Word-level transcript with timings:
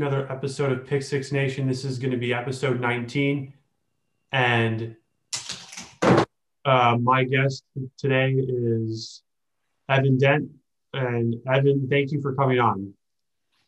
to 0.00 0.06
another 0.06 0.30
episode 0.30 0.70
of 0.70 0.86
Pick 0.86 1.02
Six 1.02 1.32
Nation. 1.32 1.66
This 1.66 1.84
is 1.84 1.98
going 1.98 2.10
to 2.10 2.16
be 2.16 2.32
episode 2.32 2.80
19. 2.80 3.52
And 4.32 4.96
uh, 6.64 6.96
my 7.00 7.24
guest 7.24 7.64
today 7.96 8.32
is 8.32 9.22
Evan 9.88 10.18
Dent. 10.18 10.50
And 10.92 11.36
Evan, 11.46 11.88
thank 11.88 12.12
you 12.12 12.20
for 12.20 12.34
coming 12.34 12.60
on. 12.60 12.94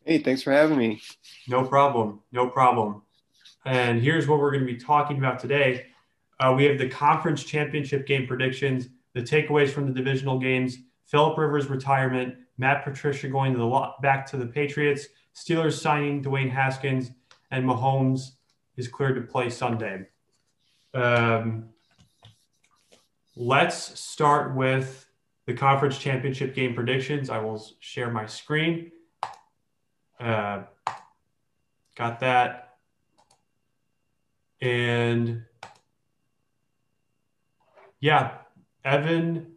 Hey, 0.05 0.19
thanks 0.19 0.41
for 0.41 0.51
having 0.51 0.77
me. 0.77 1.01
No 1.47 1.65
problem. 1.65 2.21
No 2.31 2.47
problem. 2.47 3.01
And 3.65 4.01
here's 4.01 4.27
what 4.27 4.39
we're 4.39 4.51
going 4.51 4.65
to 4.65 4.73
be 4.73 4.79
talking 4.79 5.17
about 5.17 5.39
today. 5.39 5.87
Uh, 6.39 6.53
we 6.55 6.65
have 6.65 6.77
the 6.77 6.89
conference 6.89 7.43
championship 7.43 8.07
game 8.07 8.25
predictions, 8.25 8.87
the 9.13 9.21
takeaways 9.21 9.69
from 9.69 9.85
the 9.85 9.93
divisional 9.93 10.39
games, 10.39 10.77
Philip 11.07 11.37
Rivers' 11.37 11.67
retirement, 11.67 12.35
Matt 12.57 12.83
Patricia 12.83 13.27
going 13.27 13.53
to 13.53 13.59
the 13.59 13.91
back 14.01 14.25
to 14.27 14.37
the 14.37 14.45
Patriots, 14.45 15.07
Steelers 15.41 15.79
signing 15.79 16.23
Dwayne 16.23 16.51
Haskins, 16.51 17.11
and 17.49 17.65
Mahomes 17.65 18.33
is 18.77 18.87
cleared 18.87 19.15
to 19.15 19.21
play 19.21 19.49
Sunday. 19.49 20.07
Um, 20.93 21.69
let's 23.35 23.99
start 23.99 24.55
with 24.55 25.07
the 25.47 25.53
conference 25.53 25.97
championship 25.97 26.53
game 26.53 26.75
predictions. 26.75 27.31
I 27.31 27.39
will 27.39 27.65
share 27.79 28.11
my 28.11 28.27
screen. 28.27 28.91
Uh, 30.19 30.63
got 31.95 32.19
that. 32.19 32.75
And 34.61 35.43
yeah, 37.99 38.33
Evan, 38.85 39.53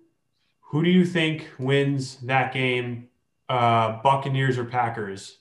who 0.61 0.83
do 0.83 0.89
you 0.89 1.05
think 1.05 1.51
wins 1.59 2.17
that 2.23 2.55
game? 2.55 3.09
Uh, 3.51 4.01
Buccaneers 4.03 4.57
or 4.57 4.65
Packers? 4.65 5.41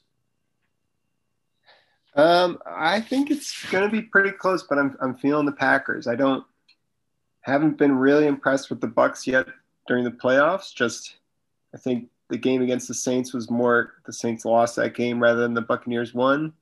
Um, 2.16 2.60
I 2.66 3.02
think 3.02 3.32
it's 3.32 3.66
going 3.70 3.84
to 3.84 3.90
be 3.90 4.02
pretty 4.02 4.32
close, 4.32 4.64
but 4.64 4.78
I'm 4.78 4.96
I'm 5.02 5.16
feeling 5.16 5.46
the 5.46 5.52
Packers. 5.52 6.08
I 6.08 6.16
don't 6.16 6.46
haven't 7.42 7.78
been 7.78 7.98
really 7.98 8.28
impressed 8.28 8.70
with 8.70 8.82
the 8.82 8.88
Bucks 8.88 9.28
yet 9.28 9.48
during 9.88 10.04
the 10.04 10.12
playoffs. 10.12 10.74
Just 10.74 11.16
I 11.74 11.78
think 11.78 12.10
the 12.30 12.38
game 12.38 12.62
against 12.62 12.88
the 12.88 12.94
Saints 12.94 13.34
was 13.34 13.50
more 13.50 13.94
the 14.06 14.14
Saints 14.14 14.46
lost 14.46 14.76
that 14.76 14.96
game 14.96 15.22
rather 15.22 15.42
than 15.42 15.54
the 15.54 15.62
Buccaneers 15.62 16.14
won. 16.14 16.54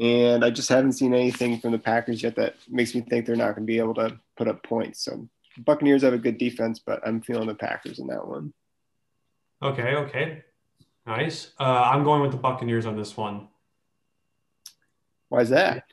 And 0.00 0.44
I 0.44 0.50
just 0.50 0.68
haven't 0.68 0.92
seen 0.92 1.12
anything 1.12 1.58
from 1.58 1.72
the 1.72 1.78
Packers 1.78 2.22
yet 2.22 2.36
that 2.36 2.54
makes 2.68 2.94
me 2.94 3.00
think 3.00 3.26
they're 3.26 3.34
not 3.34 3.56
going 3.56 3.66
to 3.66 3.72
be 3.72 3.78
able 3.78 3.94
to 3.94 4.18
put 4.36 4.46
up 4.46 4.62
points. 4.62 5.04
So 5.04 5.28
Buccaneers 5.58 6.02
have 6.02 6.12
a 6.12 6.18
good 6.18 6.38
defense, 6.38 6.78
but 6.78 7.00
I'm 7.06 7.20
feeling 7.20 7.48
the 7.48 7.54
Packers 7.54 7.98
in 7.98 8.06
that 8.06 8.26
one. 8.26 8.52
Okay, 9.60 9.96
okay. 9.96 10.44
Nice. 11.04 11.50
Uh, 11.58 11.90
I'm 11.92 12.04
going 12.04 12.22
with 12.22 12.30
the 12.30 12.36
Buccaneers 12.36 12.86
on 12.86 12.96
this 12.96 13.16
one. 13.16 13.48
Why 15.28 15.40
is 15.40 15.50
that? 15.50 15.84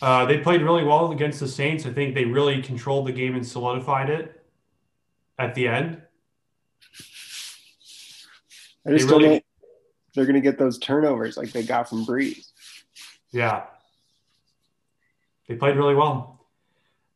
Uh, 0.00 0.26
they 0.26 0.38
played 0.38 0.62
really 0.62 0.82
well 0.82 1.12
against 1.12 1.38
the 1.38 1.46
Saints. 1.46 1.86
I 1.86 1.92
think 1.92 2.14
they 2.14 2.24
really 2.24 2.60
controlled 2.60 3.06
the 3.06 3.12
game 3.12 3.36
and 3.36 3.46
solidified 3.46 4.10
it 4.10 4.44
at 5.38 5.54
the 5.54 5.68
end. 5.68 6.02
I 8.84 8.90
just 8.90 9.08
they 9.08 9.14
really, 9.16 9.44
they're 10.14 10.24
going 10.24 10.34
to 10.34 10.40
get 10.40 10.58
those 10.58 10.78
turnovers 10.78 11.36
like 11.36 11.52
they 11.52 11.62
got 11.62 11.88
from 11.88 12.04
Brees. 12.04 12.50
Yeah. 13.30 13.64
They 15.48 15.54
played 15.54 15.76
really 15.76 15.94
well. 15.94 16.46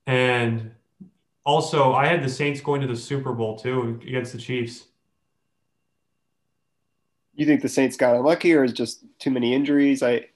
And 0.06 0.70
also, 1.44 1.92
I 1.92 2.06
had 2.06 2.22
the 2.22 2.28
Saints 2.28 2.60
going 2.60 2.81
to 2.83 2.86
the 2.86 2.97
Super 2.97 3.33
Bowl 3.33 3.58
too 3.58 4.00
against 4.06 4.33
the 4.33 4.38
Chiefs. 4.38 4.84
You 7.34 7.47
think 7.47 7.62
the 7.62 7.69
Saints 7.69 7.97
got 7.97 8.15
unlucky 8.15 8.54
or 8.54 8.62
is 8.62 8.72
just 8.72 9.04
too 9.19 9.31
many 9.31 9.54
injuries? 9.54 10.04
I 10.04 10.26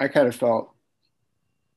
I 0.00 0.08
kind 0.08 0.26
of 0.26 0.34
felt 0.34 0.74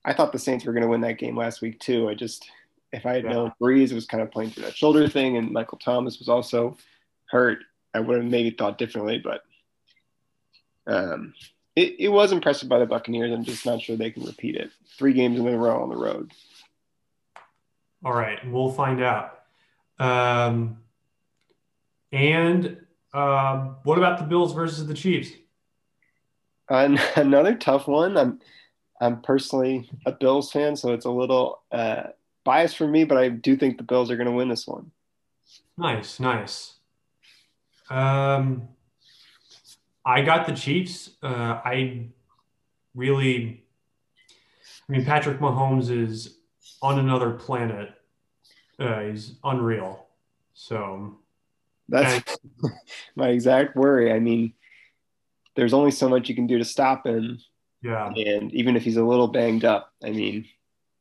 I 0.05 0.13
thought 0.13 0.31
the 0.31 0.39
Saints 0.39 0.65
were 0.65 0.73
going 0.73 0.83
to 0.83 0.89
win 0.89 1.01
that 1.01 1.19
game 1.19 1.37
last 1.37 1.61
week 1.61 1.79
too. 1.79 2.09
I 2.09 2.15
just 2.15 2.49
if 2.91 3.05
I 3.05 3.13
had 3.13 3.25
yeah. 3.25 3.33
known 3.33 3.53
Brees 3.61 3.93
was 3.93 4.05
kind 4.05 4.23
of 4.23 4.31
playing 4.31 4.51
through 4.51 4.63
that 4.63 4.75
shoulder 4.75 5.07
thing 5.07 5.37
and 5.37 5.51
Michael 5.51 5.77
Thomas 5.77 6.19
was 6.19 6.29
also 6.29 6.77
hurt, 7.29 7.59
I 7.93 7.99
would 7.99 8.17
have 8.17 8.31
maybe 8.31 8.51
thought 8.51 8.77
differently. 8.77 9.19
But 9.23 9.41
um, 10.87 11.33
it, 11.75 11.95
it 11.99 12.09
was 12.09 12.31
impressive 12.31 12.69
by 12.69 12.79
the 12.79 12.85
Buccaneers. 12.85 13.31
I'm 13.31 13.43
just 13.43 13.65
not 13.65 13.81
sure 13.81 13.95
they 13.95 14.11
can 14.11 14.23
repeat 14.23 14.55
it. 14.55 14.71
Three 14.97 15.13
games 15.13 15.39
in 15.39 15.47
a 15.47 15.57
row 15.57 15.81
on 15.81 15.89
the 15.89 15.97
road. 15.97 16.31
All 18.05 18.13
right, 18.13 18.39
we'll 18.49 18.71
find 18.71 19.01
out. 19.01 19.39
Um, 19.97 20.77
and 22.11 22.77
um, 23.13 23.77
what 23.83 23.97
about 23.97 24.19
the 24.19 24.25
Bills 24.25 24.53
versus 24.53 24.85
the 24.85 24.93
Chiefs? 24.93 25.31
Uh, 26.69 26.97
another 27.15 27.55
tough 27.55 27.87
one. 27.87 28.17
I'm 28.17 28.39
I'm 29.01 29.21
personally 29.21 29.89
a 30.05 30.11
Bills 30.11 30.51
fan, 30.51 30.75
so 30.75 30.93
it's 30.93 31.05
a 31.05 31.11
little 31.11 31.61
uh, 31.71 32.03
biased 32.43 32.77
for 32.77 32.87
me, 32.87 33.03
but 33.03 33.17
I 33.17 33.29
do 33.29 33.57
think 33.57 33.77
the 33.77 33.83
Bills 33.83 34.09
are 34.09 34.15
going 34.15 34.27
to 34.27 34.33
win 34.33 34.49
this 34.49 34.67
one. 34.67 34.91
Nice, 35.77 36.19
nice. 36.19 36.75
Um, 37.89 38.69
I 40.05 40.21
got 40.21 40.45
the 40.45 40.53
Chiefs. 40.53 41.11
Uh, 41.21 41.59
I 41.65 42.07
really, 42.95 43.63
I 44.87 44.91
mean, 44.91 45.05
Patrick 45.05 45.39
Mahomes 45.39 45.89
is 45.89 46.37
on 46.81 46.99
another 46.99 47.31
planet. 47.31 47.93
Uh, 48.79 49.01
he's 49.01 49.35
unreal. 49.43 50.07
So 50.53 51.17
that's 51.89 52.37
my 53.15 53.29
exact 53.29 53.75
worry. 53.75 54.11
I 54.11 54.19
mean, 54.19 54.53
there's 55.55 55.73
only 55.73 55.91
so 55.91 56.09
much 56.09 56.29
you 56.29 56.35
can 56.35 56.47
do 56.47 56.57
to 56.57 56.65
stop 56.65 57.05
him. 57.05 57.39
Yeah. 57.81 58.07
And 58.07 58.53
even 58.53 58.75
if 58.75 58.83
he's 58.83 58.97
a 58.97 59.03
little 59.03 59.27
banged 59.27 59.65
up, 59.65 59.91
I 60.03 60.11
mean, 60.11 60.45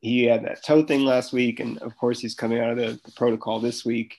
he 0.00 0.24
had 0.24 0.44
that 0.44 0.64
toe 0.64 0.82
thing 0.82 1.04
last 1.04 1.32
week, 1.32 1.60
and 1.60 1.78
of 1.78 1.96
course 1.96 2.20
he's 2.20 2.34
coming 2.34 2.60
out 2.60 2.70
of 2.70 2.76
the, 2.76 3.00
the 3.04 3.12
protocol 3.12 3.60
this 3.60 3.84
week. 3.84 4.18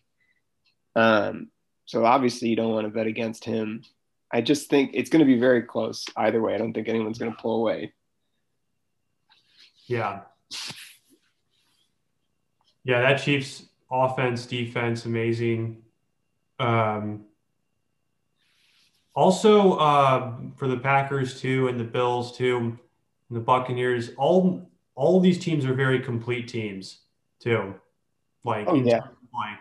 Um, 0.95 1.49
so 1.85 2.05
obviously 2.05 2.47
you 2.49 2.55
don't 2.55 2.71
want 2.71 2.87
to 2.87 2.93
bet 2.93 3.07
against 3.07 3.43
him. 3.43 3.83
I 4.31 4.41
just 4.41 4.69
think 4.69 4.91
it's 4.93 5.09
going 5.09 5.19
to 5.19 5.31
be 5.31 5.39
very 5.39 5.61
close 5.61 6.05
either 6.15 6.41
way. 6.41 6.55
I 6.55 6.57
don't 6.57 6.73
think 6.73 6.87
anyone's 6.87 7.19
going 7.19 7.31
to 7.31 7.37
pull 7.37 7.57
away. 7.57 7.93
Yeah. 9.87 10.21
Yeah, 12.85 13.01
that 13.01 13.21
Chiefs 13.21 13.63
offense, 13.91 14.45
defense, 14.45 15.05
amazing. 15.05 15.83
Um, 16.59 17.25
also, 19.15 19.73
uh, 19.73 20.33
for 20.55 20.67
the 20.67 20.77
Packers 20.77 21.39
too, 21.39 21.67
and 21.67 21.79
the 21.79 21.83
Bills 21.83 22.35
too, 22.35 22.57
and 22.57 22.77
the 23.29 23.39
Buccaneers, 23.39 24.11
all 24.17 24.69
all 24.95 25.19
these 25.19 25.39
teams 25.39 25.65
are 25.65 25.73
very 25.73 25.99
complete 25.99 26.47
teams 26.47 26.99
too. 27.39 27.75
Like, 28.43 28.67
oh, 28.67 28.75
yeah. 28.75 29.01
like, 29.33 29.59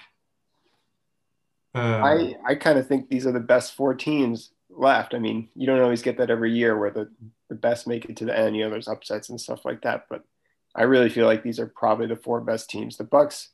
um, 1.75 2.05
I 2.05 2.35
I 2.47 2.55
kind 2.55 2.79
of 2.79 2.87
think 2.87 3.09
these 3.09 3.27
are 3.27 3.33
the 3.33 3.41
best 3.41 3.75
four 3.75 3.95
teams 3.95 4.53
left. 4.71 5.15
I 5.15 5.19
mean, 5.19 5.49
you 5.55 5.67
don't 5.67 5.81
always 5.81 6.03
get 6.03 6.17
that 6.19 6.31
every 6.31 6.53
year 6.53 6.79
where 6.79 6.91
the 6.91 7.11
the 7.49 7.55
best 7.55 7.87
make 7.87 8.07
it 8.07 8.17
to 8.17 8.25
the 8.25 8.39
end. 8.39 8.57
You 8.57 8.65
know, 8.65 8.71
there's 8.71 8.89
upsets 8.89 9.29
and 9.29 9.41
stuff 9.41 9.65
like 9.65 9.83
that, 9.83 10.07
but 10.09 10.25
I 10.75 10.85
really 10.85 11.11
feel 11.11 11.27
like 11.27 11.43
these 11.43 11.61
are 11.61 11.67
probably 11.67 12.07
the 12.07 12.17
four 12.17 12.41
best 12.41 12.71
teams. 12.71 12.97
The 12.97 13.05
Bucks 13.05 13.51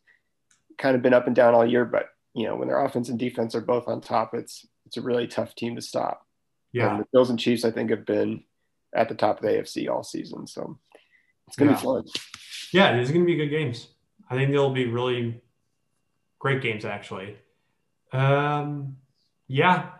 kind 0.78 0.94
of 0.94 1.02
been 1.02 1.14
up 1.14 1.26
and 1.26 1.34
down 1.34 1.54
all 1.54 1.66
year, 1.66 1.84
but 1.84 2.10
you 2.34 2.46
know, 2.46 2.54
when 2.54 2.68
their 2.68 2.84
offense 2.84 3.08
and 3.08 3.18
defense 3.18 3.54
are 3.54 3.60
both 3.60 3.88
on 3.88 4.00
top, 4.00 4.34
it's 4.34 4.66
it's 4.88 4.96
a 4.96 5.02
really 5.02 5.26
tough 5.26 5.54
team 5.54 5.76
to 5.76 5.82
stop. 5.82 6.26
Yeah. 6.72 6.90
And 6.90 7.00
the 7.00 7.06
Bills 7.12 7.28
and 7.28 7.38
Chiefs, 7.38 7.64
I 7.64 7.70
think, 7.70 7.90
have 7.90 8.06
been 8.06 8.42
at 8.94 9.10
the 9.10 9.14
top 9.14 9.36
of 9.36 9.42
the 9.42 9.48
AFC 9.48 9.88
all 9.88 10.02
season. 10.02 10.46
So 10.46 10.78
it's 11.46 11.56
gonna 11.56 11.72
yeah. 11.72 11.76
be 11.76 11.82
fun. 11.82 12.04
Yeah, 12.72 12.96
these 12.96 13.10
are 13.10 13.12
gonna 13.12 13.26
be 13.26 13.36
good 13.36 13.50
games. 13.50 13.88
I 14.30 14.34
think 14.34 14.50
they'll 14.50 14.72
be 14.72 14.86
really 14.86 15.42
great 16.38 16.62
games 16.62 16.86
actually. 16.86 17.36
Um 18.12 18.96
yeah. 19.46 19.90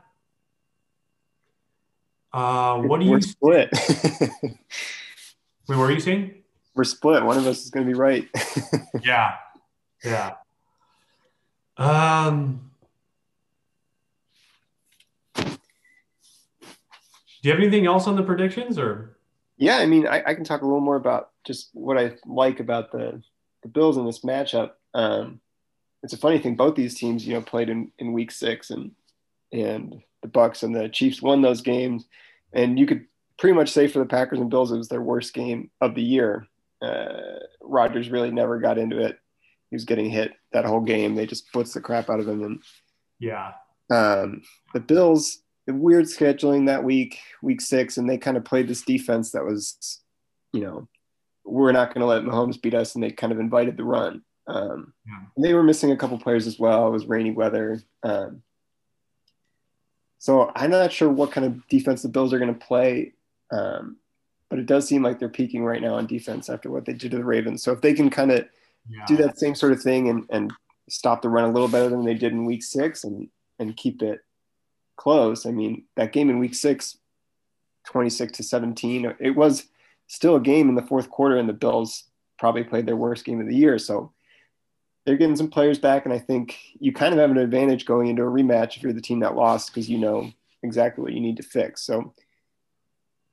Uh 2.33 2.79
what 2.79 3.01
do 3.01 3.07
you 3.07 3.13
We're 3.13 3.21
split? 3.21 3.69
Wait, 4.43 5.77
what 5.77 5.91
are 5.91 5.93
you 5.93 6.01
saying? 6.01 6.35
We're 6.75 6.85
split. 6.85 7.23
One 7.25 7.37
of 7.37 7.47
us 7.47 7.63
is 7.63 7.71
gonna 7.71 7.85
be 7.85 7.95
right. 7.95 8.27
yeah. 9.03 9.35
Yeah. 10.03 10.35
Um, 11.77 12.68
you 17.43 17.51
have 17.51 17.61
anything 17.61 17.87
else 17.87 18.07
on 18.07 18.17
the 18.17 18.23
predictions 18.23 18.79
or? 18.79 19.17
Yeah, 19.57 19.79
I 19.79 19.87
mean, 19.87 20.07
I, 20.07 20.23
I, 20.25 20.35
can 20.35 20.45
talk 20.45 20.63
a 20.63 20.65
little 20.65 20.81
more 20.81 20.97
about 20.97 21.31
just 21.45 21.71
what 21.73 21.99
I 21.99 22.13
like 22.27 22.61
about 22.61 22.93
the, 22.93 23.21
the 23.63 23.69
Bills 23.69 23.97
in 23.97 24.07
this 24.07 24.21
matchup. 24.21 24.73
Um, 24.95 25.41
it's 26.05 26.13
a 26.13 26.19
funny 26.19 26.39
thing. 26.39 26.55
Both 26.55 26.77
these 26.77 26.95
teams, 26.95 27.27
you 27.27 27.35
know, 27.35 27.43
played 27.43 27.69
in, 27.69 27.91
in 27.99 28.13
week 28.13 28.31
six 28.31 28.71
and, 28.71 28.93
and 29.53 30.01
the 30.23 30.29
Bucks 30.29 30.63
and 30.63 30.75
the 30.75 30.89
Chiefs 30.89 31.21
won 31.21 31.43
those 31.43 31.61
games. 31.61 32.07
And 32.53 32.79
you 32.79 32.87
could 32.87 33.07
pretty 33.37 33.55
much 33.55 33.71
say 33.71 33.89
for 33.89 33.99
the 33.99 34.07
Packers 34.07 34.39
and 34.39 34.49
Bills, 34.49 34.71
it 34.71 34.79
was 34.79 34.89
their 34.89 35.03
worst 35.03 35.35
game 35.35 35.71
of 35.81 35.97
the 35.97 36.03
year. 36.03 36.47
Uh, 36.81 37.41
Rodgers 37.61 38.11
really 38.11 38.31
never 38.31 38.61
got 38.61 38.79
into 38.79 39.01
it 39.01 39.19
he 39.71 39.77
was 39.77 39.85
getting 39.85 40.11
hit 40.11 40.33
that 40.53 40.65
whole 40.65 40.81
game. 40.81 41.15
They 41.15 41.27
just 41.27 41.53
blitz 41.53 41.75
the 41.75 41.81
crap 41.81 42.09
out 42.09 42.21
of 42.21 42.29
him. 42.29 42.43
And 42.43 42.63
yeah, 43.19 43.53
um, 43.91 44.43
the 44.73 44.81
Bills, 44.81 45.43
weird 45.75 46.07
scheduling 46.07 46.67
that 46.67 46.85
week, 46.85 47.19
week 47.43 47.61
six, 47.61 47.97
and 47.97 48.09
they 48.09 48.19
kind 48.19 48.37
of 48.37 48.45
played 48.45 48.69
this 48.69 48.83
defense 48.83 49.33
that 49.33 49.45
was, 49.45 50.01
you 50.53 50.61
know, 50.61 50.89
we're 51.45 51.73
not 51.73 51.95
going 51.95 52.01
to 52.01 52.07
let 52.07 52.23
Mahomes 52.23 52.61
beat 52.61 52.75
us, 52.75 52.95
and 52.95 53.03
they 53.03 53.11
kind 53.11 53.33
of 53.33 53.41
invited 53.41 53.77
the 53.77 53.85
run. 53.85 54.23
Um, 54.47 54.93
yeah. 55.07 55.21
They 55.37 55.55
were 55.55 55.63
missing 55.63 55.93
a 55.93 55.97
couple 55.97 56.19
players 56.19 56.47
as 56.47 56.59
well. 56.59 56.89
It 56.89 56.93
was 56.93 57.07
rainy 57.07 57.31
weather. 57.31 57.81
Um, 58.03 58.43
so 60.19 60.51
I'm 60.55 60.71
not 60.71 60.93
sure 60.93 61.09
what 61.09 61.33
kind 61.33 61.47
of 61.47 61.67
defense 61.69 62.03
the 62.03 62.09
Bills 62.09 62.33
are 62.33 62.39
going 62.39 62.53
to 62.53 62.67
play, 62.67 63.13
um, 63.53 63.99
but 64.51 64.59
it 64.59 64.67
does 64.67 64.89
seem 64.89 65.03
like 65.03 65.19
they're 65.19 65.29
peaking 65.29 65.65
right 65.65 65.81
now 65.81 65.95
on 65.95 66.07
defense 66.07 66.49
after 66.49 66.71
what 66.71 66.85
they 66.85 66.93
did 66.93 67.11
to 67.13 67.19
the 67.19 67.25
Ravens. 67.25 67.63
So 67.63 67.73
if 67.73 67.81
they 67.81 67.95
can 67.95 68.11
kind 68.11 68.33
of 68.33 68.47
yeah. 68.89 69.05
do 69.07 69.17
that 69.19 69.39
same 69.39 69.55
sort 69.55 69.73
of 69.73 69.83
thing 69.83 70.09
and, 70.09 70.25
and 70.31 70.53
stop 70.89 71.23
the 71.23 71.29
run 71.29 71.45
a 71.45 71.53
little 71.53 71.69
better 71.69 71.89
than 71.89 72.05
they 72.05 72.15
did 72.15 72.33
in 72.33 72.47
Week 72.47 72.63
Six 72.63 73.05
and 73.05 73.29
and 73.59 73.77
keep 73.77 74.03
it 74.03 74.21
close, 74.99 75.47
I 75.47 75.51
mean 75.51 75.85
that 75.97 76.13
game 76.13 76.29
in 76.29 76.39
Week 76.39 76.55
Six, 76.55 76.99
26 77.87 78.33
to 78.33 78.43
17, 78.43 79.15
it 79.19 79.31
was 79.31 79.69
still 80.09 80.37
a 80.37 80.41
game 80.41 80.69
in 80.69 80.75
the 80.75 80.83
fourth 80.83 81.09
quarter, 81.09 81.39
and 81.39 81.49
the 81.49 81.55
Bills 81.55 82.05
probably 82.39 82.65
played 82.65 82.87
their 82.87 82.97
worst 82.97 83.25
game 83.25 83.41
of 83.41 83.47
the 83.47 83.57
year. 83.57 83.79
So 83.79 84.13
they're 85.05 85.17
getting 85.17 85.37
some 85.37 85.49
players 85.49 85.79
back, 85.79 86.05
and 86.05 86.13
I 86.13 86.19
think 86.19 86.59
you 86.79 86.93
kind 86.93 87.15
of 87.15 87.21
have 87.21 87.31
an 87.31 87.39
advantage 87.39 87.87
going 87.87 88.09
into 88.09 88.25
a 88.25 88.27
rematch 88.27 88.77
if 88.77 88.83
you're 88.83 88.93
the 88.93 89.01
team 89.01 89.21
that 89.21 89.37
lost 89.37 89.71
because 89.71 89.89
you 89.89 89.97
know 89.97 90.31
exactly 90.63 91.03
what 91.03 91.15
you 91.15 91.21
need 91.21 91.39
to 91.39 91.43
fix. 91.43 91.83
So 91.83 92.13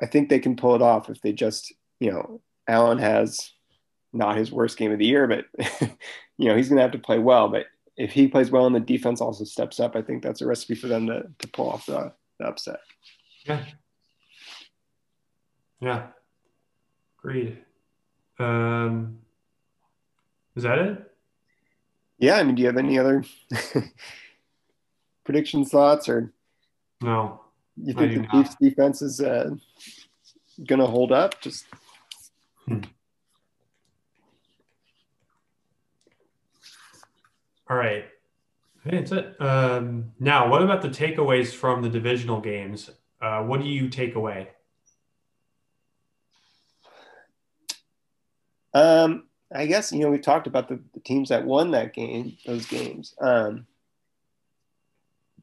I 0.02 0.06
think 0.06 0.30
they 0.30 0.40
can 0.40 0.56
pull 0.56 0.76
it 0.76 0.82
off 0.82 1.10
if 1.10 1.22
they 1.22 1.34
just, 1.34 1.74
you 2.00 2.12
know, 2.12 2.42
Allen 2.68 3.00
has 3.00 3.52
not 4.14 4.38
his 4.38 4.52
worst 4.52 4.78
game 4.78 4.92
of 4.92 5.00
the 5.00 5.06
year, 5.06 5.28
but 5.28 5.46
you 6.38 6.48
know 6.48 6.56
he's 6.56 6.70
going 6.70 6.78
to 6.78 6.82
have 6.82 6.92
to 6.92 7.00
play 7.00 7.20
well. 7.20 7.50
But 7.50 7.66
if 7.98 8.12
he 8.12 8.28
plays 8.28 8.52
well 8.52 8.66
and 8.66 8.76
the 8.76 8.80
defense 8.80 9.22
also 9.22 9.44
steps 9.44 9.80
up, 9.80 9.96
I 9.96 10.02
think 10.02 10.24
that's 10.24 10.42
a 10.42 10.48
recipe 10.48 10.76
for 10.76 10.88
them 10.88 11.08
to 11.08 11.24
to 11.40 11.48
pull 11.50 11.70
off 11.70 11.86
the, 11.86 12.14
the 12.40 12.46
upset. 12.46 12.80
Yeah. 13.46 13.66
Yeah. 15.80 16.08
Agreed. 17.20 17.60
Um, 18.40 19.20
is 20.56 20.64
that 20.64 20.80
it? 20.80 21.12
yeah, 22.18 22.36
I 22.36 22.44
mean, 22.44 22.56
do 22.56 22.62
you 22.62 22.68
have 22.68 22.78
any 22.78 22.98
other 22.98 23.24
prediction 25.26 25.66
thoughts, 25.66 26.08
or 26.08 26.34
no? 27.02 27.42
You 27.78 27.94
think 27.94 28.14
the 28.14 28.28
Chiefs' 28.32 28.56
defense 28.60 29.02
is 29.02 29.20
uh, 29.20 29.50
going 30.66 30.80
to 30.80 30.86
hold 30.86 31.12
up? 31.12 31.42
Just 31.42 31.66
hmm. 32.68 32.80
All 37.70 37.78
right. 37.78 38.06
I 38.86 38.90
think 38.90 39.08
That's 39.08 39.12
it. 39.12 39.42
Um, 39.42 40.12
now, 40.20 40.50
what 40.50 40.62
about 40.62 40.82
the 40.82 40.90
takeaways 40.90 41.54
from 41.54 41.82
the 41.82 41.90
divisional 41.90 42.40
games? 42.40 42.92
Uh, 43.22 43.42
what 43.44 43.62
do 43.62 43.68
you 43.68 43.90
take 43.90 44.16
away? 44.16 44.50
Um, 48.74 49.24
I 49.54 49.66
guess 49.66 49.92
you 49.92 50.00
know 50.00 50.10
we 50.12 50.20
talked 50.20 50.48
about 50.48 50.68
the, 50.68 50.80
the, 50.94 51.00
teams 51.00 51.30
that 51.30 51.46
won 51.46 51.72
that 51.72 51.94
game, 51.94 52.38
those 52.46 52.66
games. 52.66 53.16
Um, 53.22 53.66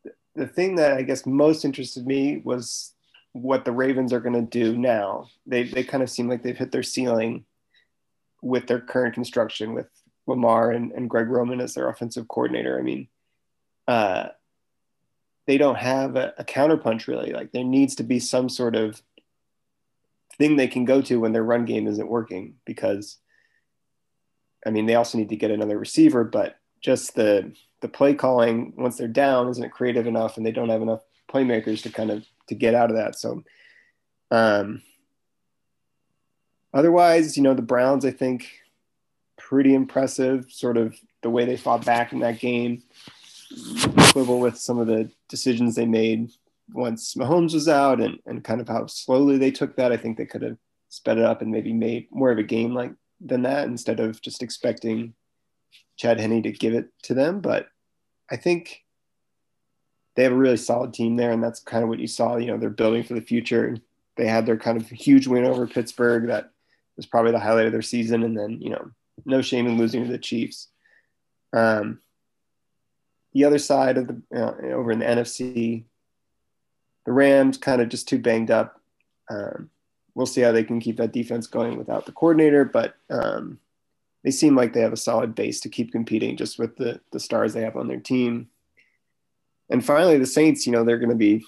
the, 0.04 0.12
the 0.36 0.46
thing 0.46 0.76
that 0.76 0.92
I 0.92 1.02
guess 1.02 1.24
most 1.24 1.64
interested 1.64 2.06
me 2.06 2.42
was 2.44 2.92
what 3.32 3.64
the 3.64 3.72
Ravens 3.72 4.12
are 4.12 4.20
going 4.20 4.34
to 4.34 4.42
do 4.42 4.76
now. 4.76 5.28
They 5.46 5.64
they 5.64 5.82
kind 5.82 6.02
of 6.02 6.10
seem 6.10 6.28
like 6.28 6.42
they've 6.42 6.56
hit 6.56 6.72
their 6.72 6.82
ceiling 6.82 7.46
with 8.42 8.66
their 8.66 8.80
current 8.80 9.14
construction 9.14 9.72
with 9.72 9.88
Lamar 10.26 10.70
and, 10.70 10.92
and 10.92 11.10
Greg 11.10 11.28
Roman 11.28 11.60
as 11.60 11.74
their 11.74 11.88
offensive 11.88 12.28
coordinator. 12.28 12.78
I 12.78 12.82
mean, 12.82 13.08
uh, 13.88 14.28
they 15.46 15.58
don't 15.58 15.78
have 15.78 16.16
a, 16.16 16.34
a 16.38 16.44
counterpunch 16.44 17.06
really. 17.06 17.32
Like 17.32 17.52
there 17.52 17.64
needs 17.64 17.96
to 17.96 18.04
be 18.04 18.20
some 18.20 18.48
sort 18.48 18.76
of 18.76 19.02
thing 20.38 20.56
they 20.56 20.68
can 20.68 20.84
go 20.84 21.02
to 21.02 21.20
when 21.20 21.32
their 21.32 21.42
run 21.42 21.64
game 21.64 21.86
isn't 21.86 22.08
working 22.08 22.54
because 22.64 23.18
I 24.64 24.70
mean, 24.70 24.86
they 24.86 24.94
also 24.94 25.18
need 25.18 25.28
to 25.30 25.36
get 25.36 25.50
another 25.50 25.78
receiver, 25.78 26.24
but 26.24 26.56
just 26.80 27.14
the 27.14 27.52
the 27.80 27.88
play 27.88 28.14
calling 28.14 28.72
once 28.76 28.96
they're 28.96 29.08
down 29.08 29.48
isn't 29.48 29.72
creative 29.72 30.06
enough, 30.06 30.36
and 30.36 30.46
they 30.46 30.52
don't 30.52 30.68
have 30.68 30.82
enough 30.82 31.02
playmakers 31.32 31.82
to 31.82 31.90
kind 31.90 32.10
of 32.10 32.24
to 32.48 32.54
get 32.54 32.74
out 32.74 32.90
of 32.90 32.96
that. 32.96 33.18
So, 33.18 33.42
um, 34.30 34.82
otherwise, 36.72 37.36
you 37.36 37.42
know, 37.42 37.54
the 37.54 37.62
Browns, 37.62 38.04
I 38.04 38.12
think, 38.12 38.48
pretty 39.52 39.74
impressive. 39.74 40.46
Sort 40.48 40.78
of 40.78 40.96
the 41.22 41.28
way 41.28 41.44
they 41.44 41.58
fought 41.58 41.84
back 41.84 42.14
in 42.14 42.20
that 42.20 42.38
game, 42.38 42.82
quibble 44.10 44.40
with 44.40 44.56
some 44.56 44.78
of 44.78 44.86
the 44.86 45.10
decisions 45.28 45.74
they 45.74 45.84
made 45.84 46.30
once 46.72 47.14
Mahomes 47.14 47.52
was 47.52 47.68
out, 47.68 48.00
and 48.00 48.18
and 48.24 48.42
kind 48.42 48.62
of 48.62 48.68
how 48.68 48.86
slowly 48.86 49.36
they 49.36 49.50
took 49.50 49.76
that. 49.76 49.92
I 49.92 49.98
think 49.98 50.16
they 50.16 50.24
could 50.24 50.40
have 50.40 50.56
sped 50.88 51.18
it 51.18 51.24
up 51.24 51.42
and 51.42 51.50
maybe 51.50 51.74
made 51.74 52.08
more 52.10 52.30
of 52.30 52.38
a 52.38 52.42
game 52.42 52.72
like 52.72 52.92
than 53.20 53.42
that 53.42 53.68
instead 53.68 54.00
of 54.00 54.22
just 54.22 54.42
expecting 54.42 55.12
Chad 55.98 56.18
Henne 56.18 56.42
to 56.44 56.50
give 56.50 56.72
it 56.72 56.88
to 57.02 57.12
them. 57.12 57.40
But 57.40 57.66
I 58.30 58.36
think 58.36 58.82
they 60.14 60.22
have 60.22 60.32
a 60.32 60.36
really 60.36 60.56
solid 60.56 60.94
team 60.94 61.16
there, 61.16 61.30
and 61.30 61.44
that's 61.44 61.60
kind 61.60 61.82
of 61.82 61.90
what 61.90 62.00
you 62.00 62.08
saw. 62.08 62.36
You 62.36 62.46
know, 62.46 62.56
they're 62.56 62.70
building 62.70 63.02
for 63.02 63.12
the 63.12 63.20
future. 63.20 63.76
They 64.16 64.26
had 64.26 64.46
their 64.46 64.56
kind 64.56 64.80
of 64.80 64.88
huge 64.88 65.26
win 65.26 65.44
over 65.44 65.66
Pittsburgh 65.66 66.28
that 66.28 66.52
was 66.96 67.04
probably 67.04 67.32
the 67.32 67.38
highlight 67.38 67.66
of 67.66 67.72
their 67.72 67.82
season, 67.82 68.22
and 68.22 68.34
then 68.34 68.58
you 68.58 68.70
know, 68.70 68.90
no 69.24 69.42
shame 69.42 69.66
in 69.66 69.78
losing 69.78 70.04
to 70.04 70.10
the 70.10 70.18
Chiefs. 70.18 70.68
Um, 71.52 72.00
the 73.32 73.44
other 73.44 73.58
side 73.58 73.96
of 73.96 74.08
the 74.08 74.22
uh, 74.34 74.74
over 74.74 74.92
in 74.92 74.98
the 74.98 75.06
NFC, 75.06 75.84
the 77.06 77.12
Rams 77.12 77.58
kind 77.58 77.80
of 77.80 77.88
just 77.88 78.08
too 78.08 78.18
banged 78.18 78.50
up. 78.50 78.80
Um, 79.30 79.70
we'll 80.14 80.26
see 80.26 80.42
how 80.42 80.52
they 80.52 80.64
can 80.64 80.80
keep 80.80 80.98
that 80.98 81.12
defense 81.12 81.46
going 81.46 81.78
without 81.78 82.06
the 82.06 82.12
coordinator. 82.12 82.64
But 82.64 82.94
um, 83.10 83.58
they 84.24 84.30
seem 84.30 84.54
like 84.54 84.72
they 84.72 84.80
have 84.80 84.92
a 84.92 84.98
solid 84.98 85.34
base 85.34 85.60
to 85.60 85.68
keep 85.68 85.92
competing 85.92 86.36
just 86.36 86.58
with 86.58 86.76
the 86.76 87.00
the 87.10 87.20
stars 87.20 87.54
they 87.54 87.62
have 87.62 87.76
on 87.76 87.88
their 87.88 88.00
team. 88.00 88.48
And 89.70 89.84
finally, 89.84 90.18
the 90.18 90.26
Saints, 90.26 90.66
you 90.66 90.72
know, 90.72 90.84
they're 90.84 90.98
going 90.98 91.08
to 91.10 91.16
be. 91.16 91.44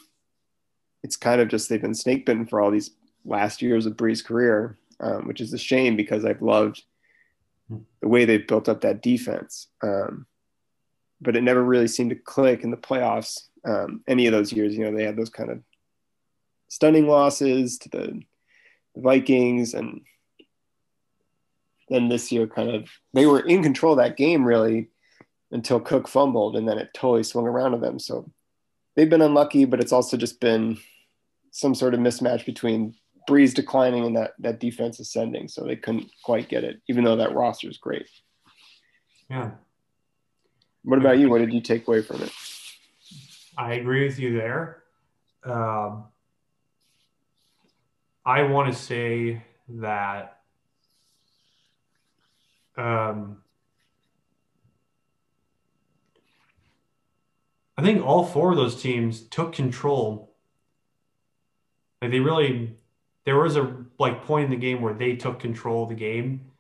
It's 1.03 1.17
kind 1.17 1.41
of 1.43 1.49
just 1.49 1.69
they've 1.69 1.83
been 1.83 1.95
snake 1.95 2.25
bitten 2.25 2.47
for 2.47 2.63
all 2.63 2.71
these 2.71 2.93
last 3.27 3.61
years 3.61 3.85
of 3.85 3.95
Brees' 3.95 4.25
career, 4.25 4.79
um, 5.01 5.29
which 5.29 5.43
is 5.43 5.53
a 5.53 5.59
shame 5.59 5.97
because 5.97 6.25
I've 6.25 6.41
loved 6.41 6.83
the 7.69 8.09
way 8.09 8.25
they've 8.25 8.47
built 8.47 8.69
up 8.69 8.83
that 8.83 9.03
defense. 9.03 9.69
Um, 9.83 10.27
but 11.21 11.37
it 11.37 11.43
never 11.43 11.63
really 11.63 11.89
seemed 11.89 12.11
to 12.11 12.17
click 12.17 12.63
in 12.63 12.71
the 12.71 12.77
playoffs. 12.77 13.49
Um, 13.65 14.03
any 14.07 14.27
of 14.27 14.33
those 14.33 14.53
years, 14.53 14.77
you 14.77 14.85
know, 14.85 14.97
they 14.97 15.05
had 15.05 15.17
those 15.17 15.31
kind 15.31 15.51
of 15.51 15.61
stunning 16.69 17.07
losses 17.07 17.79
to 17.79 17.89
the 17.89 18.21
Vikings 18.97 19.75
and 19.75 20.03
then 21.89 22.09
this 22.09 22.33
year 22.33 22.47
kind 22.47 22.71
of 22.71 22.89
they 23.13 23.27
were 23.27 23.41
in 23.41 23.63
control 23.63 23.93
of 23.93 23.99
that 23.99 24.17
game 24.17 24.45
really 24.45 24.89
until 25.51 25.81
Cook 25.81 26.09
fumbled 26.09 26.57
and 26.57 26.67
then 26.69 26.79
it 26.79 26.91
totally 26.95 27.23
swung 27.23 27.47
around 27.47 27.73
to 27.73 27.79
them. 27.79 27.99
So 27.99 28.31
they've 28.97 29.09
been 29.09 29.23
unlucky, 29.23 29.65
but 29.65 29.81
it's 29.81 29.93
also 29.93 30.17
just 30.17 30.41
been 30.41 30.79
some 31.51 31.75
sort 31.75 31.95
of 31.95 32.01
mismatch 32.01 32.45
between 32.45 32.95
Brees 33.29 33.55
declining 33.55 34.05
and 34.05 34.17
that 34.17 34.33
that 34.39 34.61
defense 34.61 35.01
ascending. 35.01 35.49
So 35.49 35.65
they 35.65 35.77
couldn't 35.77 36.11
quite 36.23 36.49
get 36.49 36.65
it, 36.65 36.81
even 36.89 37.05
though 37.05 37.17
that 37.17 37.35
roster 37.35 37.69
is 37.69 37.79
great. 37.79 38.09
Yeah. 39.31 39.53
What 40.83 40.99
about 40.99 41.19
you? 41.19 41.31
What 41.31 41.39
did 41.39 41.53
you 41.53 41.61
take 41.61 41.89
away 41.89 42.03
from 42.03 42.23
it? 42.23 42.33
I 43.57 43.75
agree 43.75 44.05
with 44.07 44.19
you 44.19 44.37
there. 44.37 44.83
Um, 45.45 46.05
I 48.27 48.43
want 48.43 48.73
to 48.73 48.79
say 48.79 49.43
that 49.69 50.41
um, 52.77 53.39
I 57.77 57.83
think 57.83 58.05
all 58.05 58.25
four 58.25 58.51
of 58.51 58.57
those 58.57 58.81
teams 58.81 59.21
took 59.23 59.53
control. 59.53 60.35
Like 62.01 62.11
they 62.11 62.21
really, 62.21 62.77
there 63.25 63.39
was 63.39 63.57
a 63.57 63.85
like 63.99 64.25
point 64.25 64.47
in 64.47 64.51
the 64.51 64.57
game 64.57 64.81
where 64.83 64.95
they 64.95 65.17
took 65.17 65.41
control 65.41 65.85
of 65.85 65.89
the 65.89 65.95
game, 65.95 66.53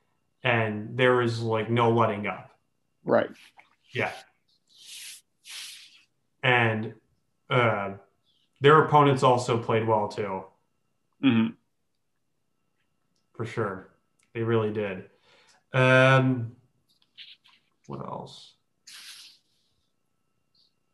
and 0.42 0.96
there 0.96 1.16
was 1.16 1.40
like 1.40 1.70
no 1.70 1.90
letting 1.90 2.26
up. 2.26 2.50
Right. 3.04 3.30
Yeah. 3.92 4.12
And 6.42 6.94
uh, 7.48 7.92
their 8.60 8.84
opponents 8.84 9.22
also 9.22 9.58
played 9.58 9.86
well 9.86 10.08
too. 10.08 10.44
Mm-hmm. 11.22 11.52
For 13.34 13.46
sure. 13.46 13.88
They 14.32 14.42
really 14.42 14.72
did. 14.72 15.04
Um, 15.72 16.56
what 17.86 18.00
else? 18.00 18.52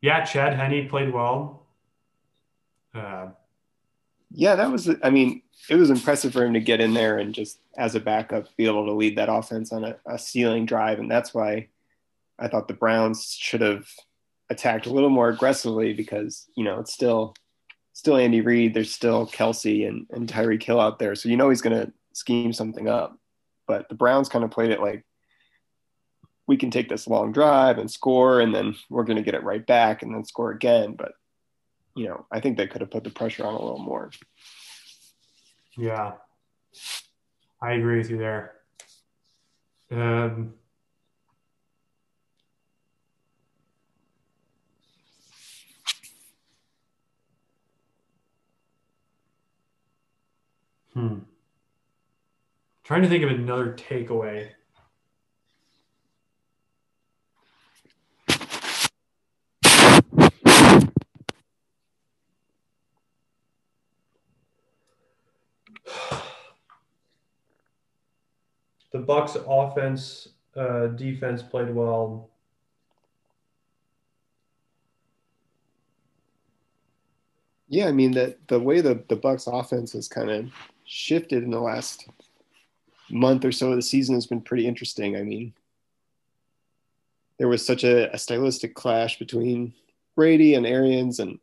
Yeah, 0.01 0.23
Chad 0.23 0.53
Henne 0.53 0.89
played 0.89 1.13
well. 1.13 1.67
Uh, 2.93 3.27
yeah, 4.33 4.55
that 4.55 4.71
was, 4.71 4.89
I 5.03 5.09
mean, 5.09 5.41
it 5.69 5.75
was 5.75 5.89
impressive 5.89 6.33
for 6.33 6.43
him 6.43 6.53
to 6.53 6.59
get 6.59 6.81
in 6.81 6.93
there 6.93 7.17
and 7.17 7.33
just 7.33 7.59
as 7.77 7.95
a 7.95 7.99
backup 7.99 8.47
be 8.57 8.65
able 8.65 8.85
to 8.85 8.93
lead 8.93 9.17
that 9.17 9.31
offense 9.31 9.71
on 9.71 9.83
a, 9.83 9.95
a 10.05 10.17
ceiling 10.17 10.65
drive. 10.65 10.99
And 10.99 11.09
that's 11.09 11.33
why 11.33 11.67
I 12.39 12.47
thought 12.47 12.67
the 12.67 12.73
Browns 12.73 13.33
should 13.33 13.61
have 13.61 13.87
attacked 14.49 14.85
a 14.85 14.91
little 14.91 15.09
more 15.09 15.29
aggressively 15.29 15.93
because, 15.93 16.47
you 16.55 16.63
know, 16.63 16.79
it's 16.79 16.93
still 16.93 17.35
still 17.93 18.17
Andy 18.17 18.41
Reid. 18.41 18.73
There's 18.73 18.91
still 18.91 19.27
Kelce 19.27 19.87
and, 19.87 20.07
and 20.09 20.27
Tyreek 20.27 20.63
Hill 20.63 20.79
out 20.79 20.99
there. 20.99 21.15
So 21.15 21.29
you 21.29 21.37
know 21.37 21.49
he's 21.49 21.61
going 21.61 21.79
to 21.79 21.91
scheme 22.13 22.53
something 22.53 22.87
up. 22.87 23.17
But 23.67 23.89
the 23.89 23.95
Browns 23.95 24.29
kind 24.29 24.43
of 24.43 24.51
played 24.51 24.71
it 24.71 24.81
like 24.81 25.05
we 26.47 26.57
can 26.57 26.71
take 26.71 26.89
this 26.89 27.07
long 27.07 27.31
drive 27.31 27.77
and 27.77 27.89
score, 27.89 28.41
and 28.41 28.53
then 28.53 28.75
we're 28.89 29.03
going 29.03 29.17
to 29.17 29.23
get 29.23 29.35
it 29.35 29.43
right 29.43 29.65
back 29.65 30.01
and 30.01 30.13
then 30.13 30.25
score 30.25 30.51
again. 30.51 30.95
But, 30.97 31.13
you 31.95 32.07
know, 32.07 32.25
I 32.31 32.39
think 32.39 32.57
they 32.57 32.67
could 32.67 32.81
have 32.81 32.91
put 32.91 33.03
the 33.03 33.09
pressure 33.09 33.45
on 33.45 33.53
a 33.53 33.61
little 33.61 33.79
more. 33.79 34.11
Yeah. 35.77 36.13
I 37.61 37.73
agree 37.73 37.97
with 37.97 38.09
you 38.09 38.17
there. 38.17 38.53
Um, 39.91 40.53
hmm. 50.93 51.19
Trying 52.83 53.03
to 53.03 53.09
think 53.09 53.23
of 53.23 53.29
another 53.29 53.73
takeaway. 53.73 54.49
The 68.91 68.99
Bucks 68.99 69.37
offense, 69.47 70.29
uh, 70.55 70.87
defense 70.87 71.41
played 71.41 71.73
well. 71.73 72.29
Yeah, 77.69 77.87
I 77.87 77.93
mean 77.93 78.11
that 78.11 78.47
the 78.47 78.59
way 78.59 78.81
the 78.81 79.03
the 79.07 79.15
Bucks 79.15 79.47
offense 79.47 79.93
has 79.93 80.09
kind 80.09 80.29
of 80.29 80.51
shifted 80.85 81.43
in 81.43 81.51
the 81.51 81.59
last 81.59 82.07
month 83.09 83.45
or 83.45 83.51
so 83.51 83.69
of 83.69 83.77
the 83.77 83.81
season 83.81 84.15
has 84.15 84.27
been 84.27 84.41
pretty 84.41 84.67
interesting. 84.67 85.15
I 85.15 85.23
mean, 85.23 85.53
there 87.37 87.47
was 87.47 87.65
such 87.65 87.85
a, 87.85 88.13
a 88.13 88.17
stylistic 88.17 88.75
clash 88.75 89.19
between 89.19 89.73
Brady 90.17 90.55
and 90.55 90.65
Arians, 90.65 91.19
and 91.19 91.39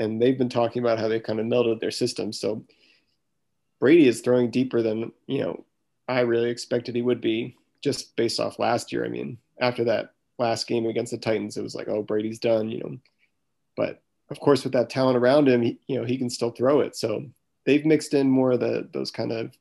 and 0.00 0.20
they've 0.20 0.36
been 0.36 0.48
talking 0.48 0.82
about 0.82 0.98
how 0.98 1.06
they 1.06 1.20
kind 1.20 1.38
of 1.38 1.46
melded 1.46 1.78
their 1.78 1.92
systems. 1.92 2.40
So 2.40 2.64
Brady 3.78 4.08
is 4.08 4.20
throwing 4.20 4.50
deeper 4.50 4.82
than 4.82 5.12
you 5.28 5.42
know 5.42 5.64
I 6.08 6.20
really 6.20 6.50
expected 6.50 6.94
he 6.94 7.02
would 7.02 7.20
be 7.20 7.56
just 7.82 8.14
based 8.16 8.40
off 8.40 8.58
last 8.58 8.92
year. 8.92 9.04
I 9.04 9.08
mean, 9.08 9.38
after 9.60 9.84
that 9.84 10.14
last 10.38 10.66
game 10.66 10.86
against 10.86 11.12
the 11.12 11.18
Titans, 11.18 11.56
it 11.56 11.62
was 11.62 11.74
like, 11.74 11.88
oh, 11.88 12.02
Brady's 12.02 12.38
done, 12.38 12.68
you 12.68 12.80
know. 12.80 12.98
But 13.76 14.02
of 14.30 14.40
course, 14.40 14.64
with 14.64 14.72
that 14.72 14.90
talent 14.90 15.16
around 15.16 15.48
him, 15.48 15.62
he, 15.62 15.78
you 15.86 15.98
know, 15.98 16.04
he 16.04 16.18
can 16.18 16.30
still 16.30 16.50
throw 16.50 16.80
it. 16.80 16.96
So 16.96 17.24
they've 17.64 17.86
mixed 17.86 18.14
in 18.14 18.28
more 18.28 18.52
of 18.52 18.60
the 18.60 18.88
those 18.92 19.10
kind 19.10 19.32
of 19.32 19.56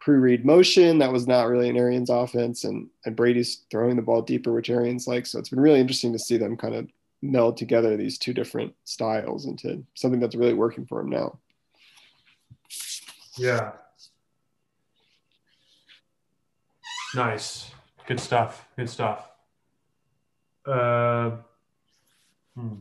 pre-read 0.00 0.46
motion 0.46 0.98
that 0.98 1.12
was 1.12 1.26
not 1.26 1.46
really 1.46 1.68
an 1.68 1.76
Arians 1.76 2.10
offense, 2.10 2.64
and 2.64 2.88
and 3.04 3.16
Brady's 3.16 3.62
throwing 3.70 3.96
the 3.96 4.02
ball 4.02 4.22
deeper, 4.22 4.52
which 4.52 4.70
Arians 4.70 5.06
like. 5.06 5.26
So 5.26 5.38
it's 5.38 5.50
been 5.50 5.60
really 5.60 5.80
interesting 5.80 6.12
to 6.12 6.18
see 6.18 6.36
them 6.36 6.56
kind 6.56 6.74
of 6.74 6.88
meld 7.22 7.56
together 7.56 7.96
these 7.96 8.18
two 8.18 8.32
different 8.32 8.74
styles 8.84 9.46
into 9.46 9.84
something 9.94 10.20
that's 10.20 10.34
really 10.34 10.54
working 10.54 10.86
for 10.86 11.00
him 11.00 11.10
now. 11.10 11.38
Yeah, 13.36 13.72
Nice. 17.14 17.72
Good 18.06 18.20
stuff. 18.20 18.66
Good 18.76 18.88
stuff. 18.88 19.28
Uh, 20.64 21.32
hmm. 22.54 22.74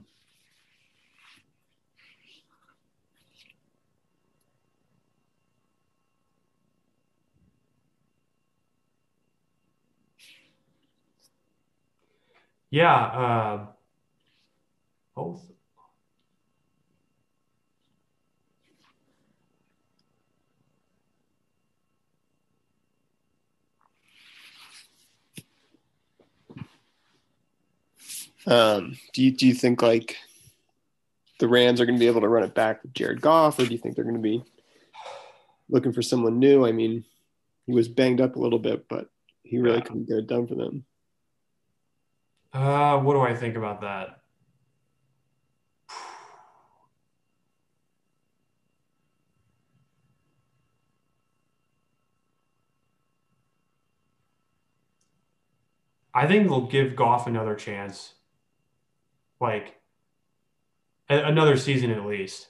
Yeah. 12.69 12.95
Uh, 12.95 13.65
both 15.15 15.49
Um, 28.48 28.98
do 29.13 29.24
you 29.24 29.31
do 29.31 29.48
you 29.48 29.53
think 29.53 29.81
like 29.81 30.17
the 31.39 31.48
Rams 31.48 31.79
are 31.79 31.86
going 31.86 31.98
to 31.98 32.00
be 32.00 32.08
able 32.08 32.22
to 32.22 32.27
run 32.27 32.43
it 32.43 32.53
back 32.53 32.84
with 32.84 32.93
Jared 32.93 33.22
Goff, 33.22 33.60
or 33.60 33.65
do 33.65 33.72
you 33.72 33.77
think 33.77 33.96
they're 33.96 34.03
going 34.03 34.15
to 34.15 34.22
be 34.22 34.43
looking 35.69 35.93
for 35.93 36.01
someone 36.01 36.39
new? 36.39 36.65
I 36.65 36.72
mean, 36.72 37.05
he 37.65 37.74
was 37.74 37.88
banged 37.88 38.22
up 38.22 38.36
a 38.36 38.39
little 38.39 38.60
bit, 38.60 38.88
but 38.89 39.10
he 39.43 39.58
really 39.58 39.77
yeah. 39.77 39.84
couldn't 39.84 40.08
get 40.08 40.17
it 40.17 40.27
done 40.27 40.48
for 40.48 40.55
them. 40.55 40.86
Uh, 42.51 43.00
what 43.00 43.13
do 43.13 43.22
I 43.22 43.36
think 43.36 43.55
about 43.55 43.81
that? 43.81 44.15
I 56.12 56.27
think 56.27 56.50
they'll 56.50 56.65
give 56.65 56.96
Goff 56.96 57.27
another 57.27 57.55
chance 57.55 58.15
like 59.39 59.75
a- 61.10 61.25
another 61.25 61.58
season 61.58 61.91
at 61.91 62.05
least. 62.05 62.48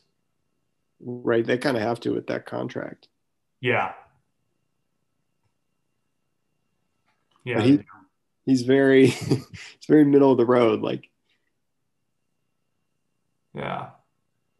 Right. 0.99 1.45
They 1.45 1.57
kind 1.57 1.77
of 1.77 1.83
have 1.83 1.99
to 2.01 2.13
with 2.13 2.27
that 2.27 2.45
contract. 2.45 3.07
Yeah. 3.61 3.93
Yeah. 7.43 7.61
he, 7.61 7.79
he's 8.45 8.63
very, 8.63 9.07
he's 9.07 9.45
very 9.87 10.05
middle 10.05 10.31
of 10.31 10.37
the 10.37 10.45
road. 10.45 10.81
Like, 10.81 11.09
yeah. 13.53 13.89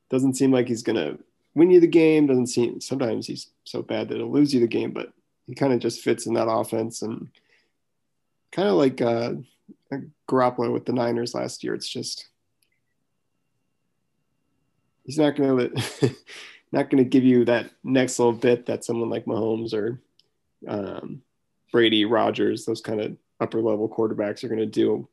Doesn't 0.09 0.35
seem 0.35 0.51
like 0.51 0.67
he's 0.67 0.83
going 0.83 0.95
to 0.95 1.19
win 1.55 1.69
you 1.71 1.79
the 1.79 1.87
game. 1.87 2.25
Doesn't 2.27 2.47
seem, 2.47 2.81
sometimes 2.81 3.27
he's 3.27 3.49
so 3.63 3.81
bad 3.81 4.09
that 4.09 4.17
he'll 4.17 4.31
lose 4.31 4.53
you 4.53 4.59
the 4.59 4.67
game, 4.67 4.91
but 4.91 5.11
he 5.45 5.55
kind 5.55 5.73
of 5.73 5.79
just 5.79 6.01
fits 6.01 6.25
in 6.25 6.33
that 6.33 6.49
offense 6.49 7.01
and 7.01 7.29
kind 8.51 8.67
of 8.67 8.75
like, 8.75 9.01
uh, 9.01 9.33
Garoppolo 10.29 10.71
with 10.71 10.85
the 10.85 10.93
Niners 10.93 11.33
last 11.33 11.63
year. 11.63 11.73
It's 11.73 11.89
just 11.89 12.27
he's 15.03 15.17
not 15.17 15.35
going 15.35 15.69
to 15.99 16.15
not 16.71 16.89
going 16.89 17.03
to 17.03 17.09
give 17.09 17.23
you 17.23 17.45
that 17.45 17.71
next 17.83 18.19
little 18.19 18.33
bit 18.33 18.67
that 18.67 18.85
someone 18.85 19.09
like 19.09 19.25
Mahomes 19.25 19.73
or 19.73 19.99
um, 20.67 21.21
Brady, 21.71 22.05
Rodgers, 22.05 22.65
those 22.65 22.81
kind 22.81 23.01
of 23.01 23.17
upper 23.39 23.61
level 23.61 23.89
quarterbacks 23.89 24.43
are 24.43 24.49
going 24.49 24.59
to 24.59 24.65
do 24.65 25.07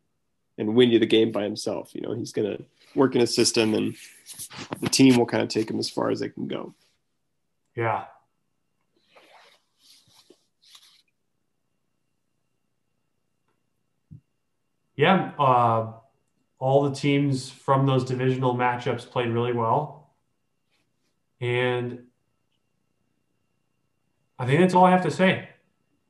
and 0.59 0.75
win 0.75 0.91
you 0.91 0.99
the 0.99 1.07
game 1.07 1.33
by 1.33 1.43
himself. 1.43 1.95
You 1.95 2.03
know, 2.03 2.15
he's 2.15 2.33
going 2.33 2.57
to 2.57 2.65
work 2.95 3.15
in 3.15 3.21
a 3.21 3.27
system 3.27 3.75
and 3.75 3.97
the 4.81 4.89
team 4.89 5.17
will 5.17 5.27
kind 5.27 5.43
of 5.43 5.49
take 5.49 5.71
him 5.71 5.79
as 5.79 5.91
far 5.91 6.11
as 6.11 6.21
they 6.21 6.29
can 6.29 6.49
go. 6.49 6.75
Yeah. 7.75 8.05
Yeah, 14.97 15.33
uh, 15.39 15.93
all 16.59 16.89
the 16.89 16.95
teams 16.95 17.51
from 17.51 17.87
those 17.87 18.05
divisional 18.05 18.55
matchups 18.55 19.09
played 19.09 19.29
really 19.29 19.53
well. 19.53 20.11
And 21.41 22.05
I 24.39 24.47
think 24.47 24.61
that's 24.61 24.75
all 24.75 24.85
I 24.85 24.91
have 24.91 25.03
to 25.03 25.11
say. 25.11 25.51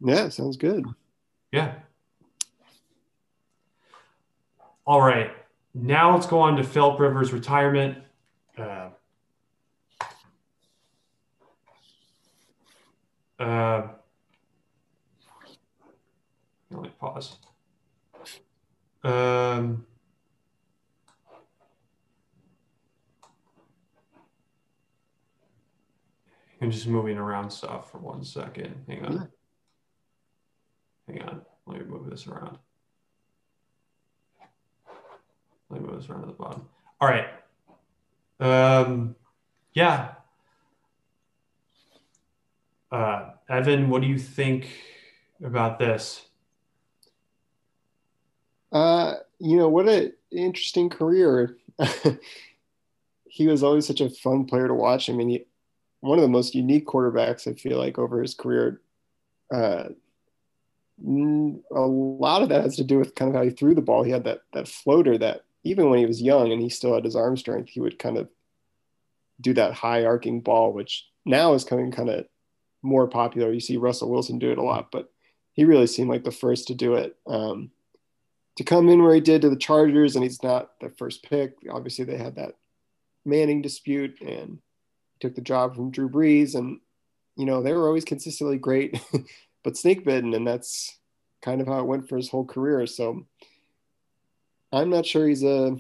Yeah, 0.00 0.28
sounds 0.28 0.56
good. 0.56 0.84
Yeah. 1.52 1.74
All 4.86 5.00
right. 5.00 5.32
Now 5.74 6.14
let's 6.14 6.26
go 6.26 6.38
on 6.38 6.56
to 6.56 6.64
Philip 6.64 7.00
Rivers' 7.00 7.32
retirement. 7.32 7.98
Uh, 8.56 8.90
uh, 13.38 13.88
let 16.70 16.82
me 16.82 16.90
pause. 17.00 17.36
Um, 19.06 19.86
I'm 26.60 26.72
just 26.72 26.88
moving 26.88 27.16
around 27.16 27.50
stuff 27.50 27.92
for 27.92 27.98
one 27.98 28.24
second. 28.24 28.74
Hang 28.88 29.04
on. 29.04 29.28
Hang 31.06 31.22
on. 31.22 31.42
Let 31.66 31.78
me 31.78 31.84
move 31.86 32.10
this 32.10 32.26
around. 32.26 32.58
Let 35.70 35.80
me 35.80 35.86
move 35.86 36.00
this 36.00 36.10
around 36.10 36.22
to 36.22 36.26
the 36.26 36.32
bottom. 36.32 36.68
All 37.00 37.08
right. 37.08 37.28
Um, 38.40 39.14
yeah. 39.72 40.14
Uh, 42.90 43.30
Evan, 43.48 43.88
what 43.88 44.02
do 44.02 44.08
you 44.08 44.18
think 44.18 44.66
about 45.44 45.78
this? 45.78 46.25
Uh, 48.72 49.14
you 49.38 49.56
know, 49.56 49.68
what 49.68 49.88
an 49.88 50.12
interesting 50.30 50.90
career. 50.90 51.56
he 53.28 53.46
was 53.46 53.62
always 53.62 53.86
such 53.86 54.00
a 54.00 54.10
fun 54.10 54.44
player 54.46 54.68
to 54.68 54.74
watch. 54.74 55.08
I 55.10 55.12
mean, 55.12 55.28
he, 55.28 55.46
one 56.00 56.18
of 56.18 56.22
the 56.22 56.28
most 56.28 56.54
unique 56.54 56.86
quarterbacks 56.86 57.46
I 57.46 57.54
feel 57.54 57.78
like 57.78 57.98
over 57.98 58.22
his 58.22 58.34
career. 58.34 58.80
Uh, 59.52 59.90
a 61.04 61.80
lot 61.80 62.42
of 62.42 62.48
that 62.48 62.62
has 62.62 62.76
to 62.76 62.84
do 62.84 62.98
with 62.98 63.14
kind 63.14 63.28
of 63.28 63.34
how 63.34 63.42
he 63.42 63.50
threw 63.50 63.74
the 63.74 63.82
ball. 63.82 64.02
He 64.02 64.10
had 64.10 64.24
that 64.24 64.40
that 64.54 64.66
floater 64.66 65.18
that 65.18 65.42
even 65.62 65.90
when 65.90 65.98
he 65.98 66.06
was 66.06 66.22
young 66.22 66.52
and 66.52 66.62
he 66.62 66.68
still 66.68 66.94
had 66.94 67.04
his 67.04 67.16
arm 67.16 67.36
strength, 67.36 67.68
he 67.68 67.80
would 67.80 67.98
kind 67.98 68.16
of 68.16 68.28
do 69.40 69.52
that 69.54 69.74
high 69.74 70.04
arcing 70.04 70.40
ball, 70.40 70.72
which 70.72 71.06
now 71.24 71.54
is 71.54 71.64
coming 71.64 71.90
kind 71.90 72.08
of 72.08 72.26
more 72.82 73.06
popular. 73.08 73.52
You 73.52 73.60
see 73.60 73.76
Russell 73.76 74.10
Wilson 74.10 74.38
do 74.38 74.50
it 74.50 74.58
a 74.58 74.62
lot, 74.62 74.90
but 74.90 75.10
he 75.52 75.64
really 75.64 75.86
seemed 75.86 76.08
like 76.08 76.24
the 76.24 76.30
first 76.30 76.68
to 76.68 76.74
do 76.74 76.94
it. 76.94 77.16
Um, 77.26 77.70
to 78.56 78.64
come 78.64 78.88
in 78.88 79.02
where 79.02 79.14
he 79.14 79.20
did 79.20 79.42
to 79.42 79.50
the 79.50 79.56
Chargers, 79.56 80.16
and 80.16 80.22
he's 80.22 80.42
not 80.42 80.78
the 80.80 80.90
first 80.90 81.22
pick. 81.22 81.54
Obviously, 81.70 82.04
they 82.04 82.16
had 82.16 82.36
that 82.36 82.54
Manning 83.24 83.60
dispute, 83.60 84.20
and 84.20 84.58
took 85.20 85.34
the 85.34 85.40
job 85.40 85.74
from 85.74 85.90
Drew 85.90 86.08
Brees, 86.08 86.54
and 86.54 86.80
you 87.36 87.44
know 87.44 87.62
they 87.62 87.72
were 87.72 87.86
always 87.86 88.04
consistently 88.04 88.56
great, 88.58 89.00
but 89.64 89.76
snake 89.76 90.04
bitten, 90.04 90.34
and 90.34 90.46
that's 90.46 90.98
kind 91.42 91.60
of 91.60 91.66
how 91.66 91.80
it 91.80 91.86
went 91.86 92.08
for 92.08 92.16
his 92.16 92.28
whole 92.28 92.44
career. 92.44 92.86
So 92.86 93.26
I'm 94.72 94.90
not 94.90 95.06
sure 95.06 95.26
he's 95.26 95.42
a 95.42 95.76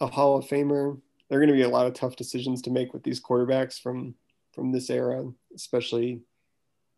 a 0.00 0.06
Hall 0.06 0.36
of 0.36 0.46
Famer. 0.46 1.00
There 1.28 1.38
are 1.38 1.40
going 1.40 1.56
to 1.56 1.58
be 1.58 1.62
a 1.62 1.68
lot 1.68 1.86
of 1.86 1.94
tough 1.94 2.16
decisions 2.16 2.62
to 2.62 2.70
make 2.70 2.92
with 2.92 3.02
these 3.02 3.20
quarterbacks 3.20 3.80
from 3.80 4.14
from 4.52 4.72
this 4.72 4.90
era, 4.90 5.24
especially 5.54 6.20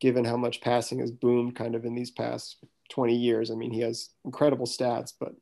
given 0.01 0.25
how 0.25 0.37
much 0.37 0.61
passing 0.61 0.99
has 0.99 1.13
boomed 1.13 1.55
kind 1.55 1.75
of 1.75 1.85
in 1.85 1.95
these 1.95 2.11
past 2.11 2.57
20 2.91 3.15
years. 3.15 3.51
I 3.51 3.55
mean, 3.55 3.73
he 3.73 3.81
has 3.81 4.11
incredible 4.25 4.67
stats, 4.67 5.13
but 5.19 5.35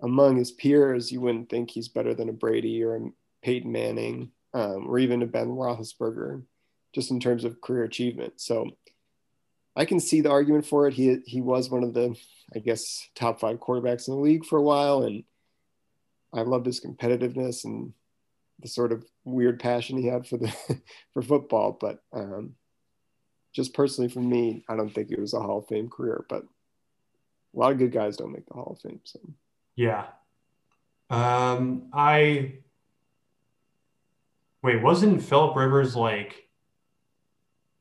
among 0.00 0.36
his 0.36 0.50
peers, 0.50 1.10
you 1.10 1.20
wouldn't 1.20 1.48
think 1.48 1.70
he's 1.70 1.88
better 1.88 2.14
than 2.14 2.28
a 2.28 2.32
Brady 2.32 2.82
or 2.82 2.96
a 2.96 3.00
Peyton 3.42 3.72
Manning 3.72 4.30
um, 4.54 4.86
or 4.88 4.98
even 4.98 5.22
a 5.22 5.26
Ben 5.26 5.48
Roethlisberger, 5.48 6.42
just 6.94 7.10
in 7.10 7.20
terms 7.20 7.44
of 7.44 7.60
career 7.60 7.84
achievement. 7.84 8.34
So 8.40 8.70
I 9.76 9.84
can 9.84 10.00
see 10.00 10.22
the 10.22 10.30
argument 10.30 10.66
for 10.66 10.86
it. 10.86 10.94
He 10.94 11.18
he 11.26 11.40
was 11.40 11.70
one 11.70 11.84
of 11.84 11.92
the, 11.92 12.16
I 12.54 12.60
guess, 12.60 13.06
top 13.14 13.38
five 13.38 13.58
quarterbacks 13.58 14.08
in 14.08 14.14
the 14.14 14.20
league 14.20 14.46
for 14.46 14.58
a 14.58 14.62
while, 14.62 15.02
and 15.02 15.24
I 16.32 16.42
loved 16.42 16.66
his 16.66 16.80
competitiveness 16.80 17.64
and 17.64 17.92
the 18.60 18.68
sort 18.68 18.92
of 18.92 19.04
weird 19.24 19.60
passion 19.60 19.98
he 19.98 20.06
had 20.06 20.26
for 20.26 20.38
the 20.38 20.54
for 21.12 21.20
football. 21.20 21.76
But 21.78 22.02
um, 22.14 22.54
just 23.56 23.72
personally 23.72 24.10
for 24.10 24.20
me, 24.20 24.62
I 24.68 24.76
don't 24.76 24.94
think 24.94 25.10
it 25.10 25.18
was 25.18 25.32
a 25.32 25.40
Hall 25.40 25.58
of 25.58 25.66
Fame 25.66 25.88
career, 25.88 26.26
but 26.28 26.42
a 26.42 27.58
lot 27.58 27.72
of 27.72 27.78
good 27.78 27.90
guys 27.90 28.18
don't 28.18 28.32
make 28.32 28.44
the 28.46 28.52
Hall 28.52 28.76
of 28.76 28.80
Fame. 28.82 29.00
So 29.04 29.18
yeah. 29.74 30.08
Um, 31.08 31.84
I 31.92 32.58
wait, 34.62 34.82
wasn't 34.82 35.22
Philip 35.22 35.56
Rivers 35.56 35.96
like 35.96 36.48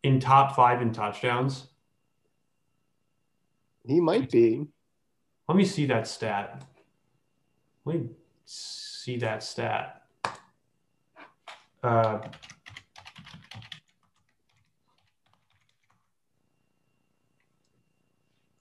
in 0.02 0.22
top 0.22 0.56
five 0.56 0.82
in 0.82 0.94
touchdowns? 0.94 1.68
He 3.86 4.00
might 4.00 4.32
be. 4.32 4.66
Let 5.50 5.58
me 5.58 5.66
see 5.66 5.86
that 5.88 6.08
stat. 6.08 6.64
Let 7.84 7.96
me 7.98 8.10
see 8.46 9.18
that 9.18 9.44
stat. 9.44 10.04
Uh, 11.84 12.20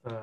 Uh, 0.05 0.21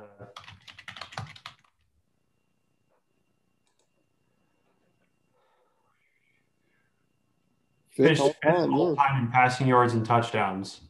all 8.21 8.35
time, 8.43 8.75
all 8.75 8.97
time 8.97 9.25
in 9.25 9.31
passing 9.31 9.67
yards 9.67 9.93
and 9.93 10.07
touchdowns. 10.07 10.81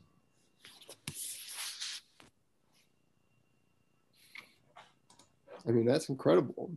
I 5.66 5.70
mean, 5.70 5.86
that's 5.86 6.08
incredible. 6.08 6.72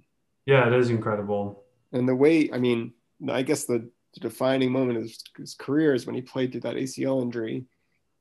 Yeah, 0.46 0.68
it 0.68 0.74
is 0.74 0.90
incredible. 0.90 1.64
And 1.92 2.08
the 2.08 2.16
way, 2.16 2.50
I 2.52 2.60
mean, 2.60 2.94
I 3.30 3.42
guess 3.42 3.66
the, 3.66 3.90
the 4.14 4.20
defining 4.20 4.72
moment 4.72 4.98
of 4.98 5.04
his, 5.04 5.24
his 5.38 5.54
career 5.56 5.94
is 5.94 6.06
when 6.06 6.16
he 6.16 6.22
played 6.22 6.52
through 6.52 6.62
that 6.62 6.76
ACL 6.76 7.22
injury 7.22 7.66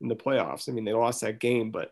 in 0.01 0.09
the 0.09 0.17
playoffs. 0.17 0.69
I 0.69 0.73
mean, 0.73 0.85
they 0.85 0.93
lost 0.93 1.21
that 1.21 1.39
game, 1.39 1.71
but 1.71 1.91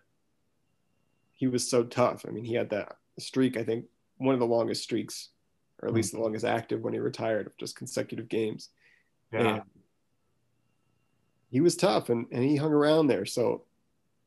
he 1.43 1.49
was 1.49 1.69
so 1.69 1.83
tough. 1.83 2.25
I 2.25 2.31
mean, 2.31 2.45
he 2.45 2.55
had 2.55 2.71
that 2.71 2.99
streak, 3.19 3.57
I 3.57 3.65
think 3.65 3.87
one 4.19 4.33
of 4.33 4.39
the 4.39 4.47
longest 4.47 4.85
streaks, 4.85 5.31
or 5.81 5.89
at 5.89 5.93
least 5.93 6.13
the 6.13 6.19
mm. 6.19 6.23
longest 6.23 6.45
active 6.45 6.83
when 6.83 6.93
he 6.93 7.01
retired 7.01 7.49
of 7.49 7.57
just 7.57 7.75
consecutive 7.75 8.29
games. 8.29 8.69
Yeah. 9.33 9.41
And 9.41 9.63
he 11.51 11.61
was 11.61 11.75
tough 11.75 12.11
and, 12.11 12.27
and 12.31 12.45
he 12.45 12.55
hung 12.55 12.73
around 12.73 13.09
there. 13.09 13.27
So 13.27 13.65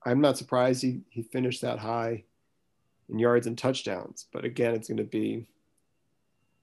I'm 0.05 0.19
not 0.19 0.37
surprised 0.37 0.83
he, 0.83 1.03
he 1.07 1.21
finished 1.21 1.61
that 1.61 1.79
high 1.79 2.25
in 3.07 3.17
yards 3.17 3.47
and 3.47 3.57
touchdowns. 3.57 4.25
But 4.33 4.43
again, 4.43 4.75
it's 4.75 4.89
going 4.89 4.97
to 4.97 5.05
be 5.05 5.47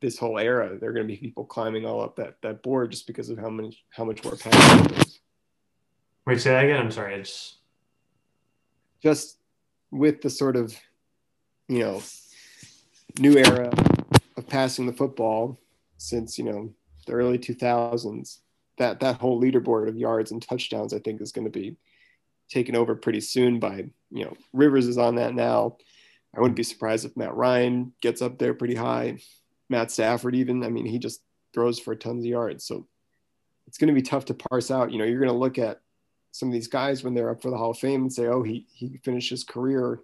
this 0.02 0.18
whole 0.18 0.38
era. 0.38 0.76
There 0.78 0.90
are 0.90 0.92
going 0.92 1.08
to 1.08 1.14
be 1.14 1.18
people 1.18 1.46
climbing 1.46 1.86
all 1.86 2.02
up 2.02 2.16
that, 2.16 2.36
that 2.42 2.62
board 2.62 2.90
just 2.90 3.06
because 3.06 3.30
of 3.30 3.38
how 3.38 3.48
much 3.48 3.82
how 3.88 4.04
much 4.04 4.22
more 4.22 4.36
passion. 4.36 5.02
Wait, 6.26 6.42
say 6.42 6.50
that 6.50 6.64
again. 6.64 6.78
I'm 6.78 6.92
sorry. 6.92 7.14
It's 7.14 7.56
just 9.02 9.38
with 9.92 10.22
the 10.22 10.30
sort 10.30 10.56
of, 10.56 10.74
you 11.68 11.80
know, 11.80 12.02
new 13.18 13.36
era 13.36 13.70
of 14.36 14.48
passing 14.48 14.86
the 14.86 14.92
football 14.92 15.60
since, 15.98 16.38
you 16.38 16.44
know, 16.44 16.74
the 17.06 17.12
early 17.12 17.38
2000s, 17.38 18.38
that, 18.78 18.98
that 19.00 19.20
whole 19.20 19.40
leaderboard 19.40 19.88
of 19.88 19.96
yards 19.96 20.32
and 20.32 20.42
touchdowns, 20.42 20.94
I 20.94 20.98
think 20.98 21.20
is 21.20 21.30
going 21.30 21.44
to 21.44 21.50
be 21.50 21.76
taken 22.48 22.74
over 22.74 22.96
pretty 22.96 23.20
soon 23.20 23.60
by, 23.60 23.90
you 24.10 24.24
know, 24.24 24.36
Rivers 24.52 24.88
is 24.88 24.98
on 24.98 25.16
that 25.16 25.34
now. 25.34 25.76
I 26.34 26.40
wouldn't 26.40 26.56
be 26.56 26.62
surprised 26.62 27.04
if 27.04 27.16
Matt 27.16 27.34
Ryan 27.34 27.92
gets 28.00 28.22
up 28.22 28.38
there 28.38 28.54
pretty 28.54 28.74
high. 28.74 29.18
Matt 29.68 29.90
Stafford, 29.90 30.34
even, 30.34 30.64
I 30.64 30.70
mean, 30.70 30.86
he 30.86 30.98
just 30.98 31.22
throws 31.52 31.78
for 31.78 31.94
tons 31.94 32.24
of 32.24 32.30
yards. 32.30 32.64
So 32.64 32.86
it's 33.66 33.76
going 33.76 33.88
to 33.88 33.94
be 33.94 34.02
tough 34.02 34.24
to 34.26 34.34
parse 34.34 34.70
out. 34.70 34.90
You 34.90 34.98
know, 34.98 35.04
you're 35.04 35.20
going 35.20 35.30
to 35.30 35.36
look 35.36 35.58
at 35.58 35.80
some 36.32 36.48
of 36.48 36.52
these 36.52 36.66
guys 36.66 37.04
when 37.04 37.14
they're 37.14 37.30
up 37.30 37.42
for 37.42 37.50
the 37.50 37.58
Hall 37.58 37.70
of 37.70 37.78
Fame 37.78 38.02
and 38.02 38.12
say, 38.12 38.26
oh, 38.26 38.42
he 38.42 38.66
he 38.72 38.98
finished 39.04 39.30
his 39.30 39.44
career 39.44 40.00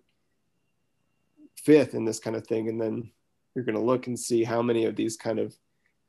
fifth 1.56 1.94
in 1.94 2.04
this 2.04 2.20
kind 2.20 2.36
of 2.36 2.46
thing, 2.46 2.68
and 2.68 2.80
then 2.80 3.10
you're 3.54 3.64
going 3.64 3.74
to 3.74 3.80
look 3.80 4.06
and 4.06 4.18
see 4.18 4.44
how 4.44 4.62
many 4.62 4.84
of 4.84 4.94
these 4.94 5.16
kind 5.16 5.38
of 5.38 5.56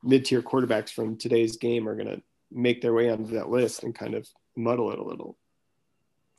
mid-tier 0.04 0.42
quarterbacks 0.42 0.92
from 0.92 1.18
today's 1.18 1.58
game 1.58 1.88
are 1.88 1.96
going 1.96 2.08
to 2.08 2.22
make 2.52 2.82
their 2.82 2.94
way 2.94 3.10
onto 3.10 3.34
that 3.34 3.50
list 3.50 3.84
and 3.84 3.96
kind 3.96 4.14
of 4.14 4.28
muddle 4.56 4.92
it 4.92 5.00
a 5.00 5.04
little. 5.04 5.38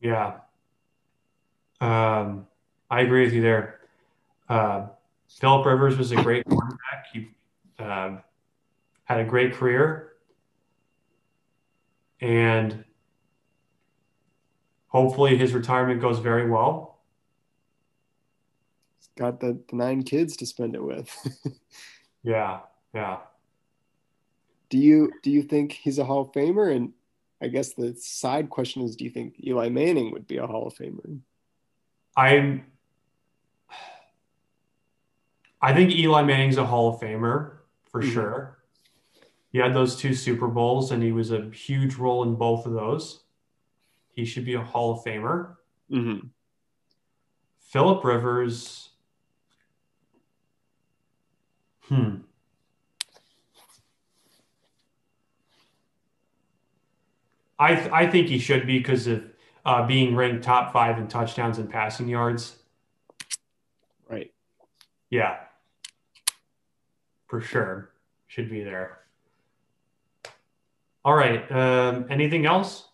Yeah, 0.00 0.38
um, 1.80 2.46
I 2.90 3.00
agree 3.00 3.24
with 3.24 3.32
you 3.32 3.42
there. 3.42 3.80
Uh, 4.48 4.86
Philip 5.28 5.64
Rivers 5.64 5.96
was 5.96 6.12
a 6.12 6.16
great 6.16 6.44
quarterback. 6.44 7.06
He 7.12 7.28
uh, 7.78 8.16
had 9.04 9.20
a 9.20 9.24
great 9.24 9.54
career, 9.54 10.12
and 12.20 12.84
hopefully 14.90 15.36
his 15.36 15.54
retirement 15.54 16.00
goes 16.00 16.18
very 16.18 16.48
well. 16.48 16.98
He's 18.98 19.08
got 19.16 19.40
the, 19.40 19.58
the 19.68 19.76
nine 19.76 20.02
kids 20.02 20.36
to 20.36 20.46
spend 20.46 20.74
it 20.74 20.82
with. 20.82 21.08
yeah, 22.22 22.60
yeah. 22.92 23.18
Do 24.68 24.78
you 24.78 25.12
do 25.22 25.30
you 25.30 25.42
think 25.42 25.72
he's 25.72 25.98
a 25.98 26.04
Hall 26.04 26.22
of 26.22 26.32
Famer? 26.32 26.74
And 26.74 26.92
I 27.42 27.48
guess 27.48 27.72
the 27.72 27.94
side 27.94 28.50
question 28.50 28.82
is, 28.82 28.94
do 28.94 29.04
you 29.04 29.10
think 29.10 29.34
Eli 29.44 29.68
Manning 29.68 30.12
would 30.12 30.26
be 30.26 30.36
a 30.36 30.46
Hall 30.46 30.66
of 30.66 30.74
Famer? 30.74 31.20
I'm. 32.16 32.66
I 35.62 35.74
think 35.74 35.92
Eli 35.92 36.22
Manning's 36.22 36.56
a 36.56 36.64
Hall 36.64 36.94
of 36.94 37.00
Famer 37.00 37.58
for 37.90 38.00
mm-hmm. 38.00 38.12
sure. 38.12 38.58
He 39.52 39.58
had 39.58 39.74
those 39.74 39.96
two 39.96 40.14
Super 40.14 40.46
Bowls, 40.46 40.92
and 40.92 41.02
he 41.02 41.10
was 41.12 41.32
a 41.32 41.50
huge 41.50 41.96
role 41.96 42.22
in 42.22 42.36
both 42.36 42.66
of 42.66 42.72
those. 42.72 43.24
He 44.12 44.24
should 44.24 44.44
be 44.44 44.54
a 44.54 44.62
Hall 44.62 44.92
of 44.92 45.04
Famer. 45.04 45.56
Mm-hmm. 45.90 46.26
Philip 47.60 48.04
Rivers. 48.04 48.88
Hmm. 51.82 52.16
I 57.58 57.74
th- 57.74 57.90
I 57.92 58.06
think 58.06 58.28
he 58.28 58.38
should 58.38 58.66
be 58.66 58.78
because 58.78 59.06
of 59.06 59.22
uh, 59.64 59.86
being 59.86 60.16
ranked 60.16 60.42
top 60.42 60.72
five 60.72 60.98
in 60.98 61.08
touchdowns 61.08 61.58
and 61.58 61.68
passing 61.68 62.08
yards. 62.08 62.56
Right. 64.08 64.32
Yeah. 65.10 65.36
For 67.28 67.40
sure, 67.40 67.90
should 68.26 68.50
be 68.50 68.64
there. 68.64 69.00
All 71.04 71.14
right. 71.14 71.50
Um, 71.52 72.06
anything 72.10 72.46
else? 72.46 72.89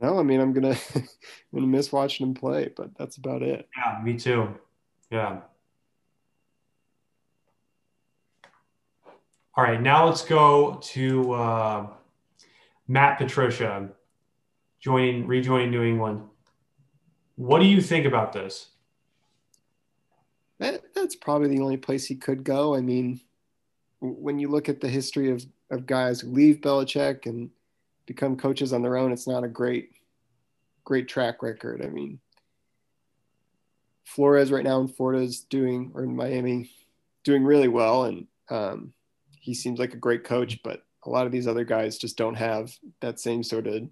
No, 0.00 0.18
I 0.18 0.22
mean 0.22 0.40
I'm 0.40 0.52
gonna 0.52 0.76
I'm 0.94 1.04
gonna 1.54 1.66
miss 1.66 1.92
watching 1.92 2.26
him 2.26 2.34
play, 2.34 2.70
but 2.76 2.96
that's 2.96 3.16
about 3.16 3.42
it. 3.42 3.68
Yeah, 3.76 4.00
me 4.02 4.18
too. 4.18 4.48
Yeah. 5.10 5.40
All 9.56 9.64
right, 9.64 9.80
now 9.80 10.06
let's 10.06 10.22
go 10.22 10.78
to 10.82 11.32
uh, 11.32 11.86
Matt 12.88 13.16
Patricia 13.16 13.88
joining, 14.80 15.26
rejoining 15.26 15.70
New 15.70 15.82
England. 15.82 16.22
What 17.36 17.60
do 17.60 17.66
you 17.66 17.80
think 17.80 18.04
about 18.04 18.34
this? 18.34 18.68
That, 20.58 20.82
that's 20.94 21.16
probably 21.16 21.48
the 21.48 21.62
only 21.62 21.78
place 21.78 22.04
he 22.04 22.16
could 22.16 22.44
go. 22.44 22.74
I 22.74 22.82
mean, 22.82 23.20
when 24.00 24.38
you 24.38 24.48
look 24.48 24.68
at 24.68 24.80
the 24.80 24.88
history 24.88 25.30
of, 25.30 25.46
of 25.70 25.86
guys 25.86 26.20
who 26.20 26.32
leave 26.32 26.60
Belichick 26.60 27.24
and 27.24 27.50
become 28.06 28.36
coaches 28.36 28.72
on 28.72 28.82
their 28.82 28.96
own, 28.96 29.12
it's 29.12 29.26
not 29.26 29.44
a 29.44 29.48
great, 29.48 29.90
great 30.84 31.08
track 31.08 31.42
record. 31.42 31.84
I 31.84 31.88
mean, 31.88 32.20
Flores 34.04 34.52
right 34.52 34.64
now 34.64 34.80
in 34.80 34.88
Florida 34.88 35.22
is 35.22 35.40
doing, 35.40 35.90
or 35.94 36.04
in 36.04 36.14
Miami, 36.14 36.70
doing 37.24 37.44
really 37.44 37.68
well. 37.68 38.04
And 38.04 38.26
um, 38.48 38.92
he 39.40 39.52
seems 39.54 39.78
like 39.78 39.94
a 39.94 39.98
great 39.98 40.24
coach, 40.24 40.62
but 40.62 40.82
a 41.04 41.10
lot 41.10 41.26
of 41.26 41.32
these 41.32 41.48
other 41.48 41.64
guys 41.64 41.98
just 41.98 42.16
don't 42.16 42.36
have 42.36 42.72
that 43.00 43.20
same 43.20 43.42
sort 43.42 43.66
of 43.66 43.82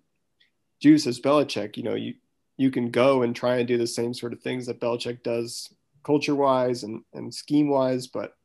juice 0.81 1.07
as 1.07 1.21
Belichick. 1.21 1.77
You 1.77 1.83
know, 1.83 1.95
you, 1.95 2.15
you 2.57 2.71
can 2.71 2.91
go 2.91 3.23
and 3.23 3.35
try 3.35 3.57
and 3.57 3.67
do 3.67 3.77
the 3.77 3.87
same 3.87 4.15
sort 4.15 4.33
of 4.33 4.41
things 4.41 4.67
that 4.67 4.81
Belichick 4.81 5.23
does 5.23 5.73
culture 6.05 6.35
wise 6.35 6.85
and, 6.85 7.03
and 7.13 7.35
scheme 7.35 7.69
wise, 7.69 8.07
but 8.07 8.37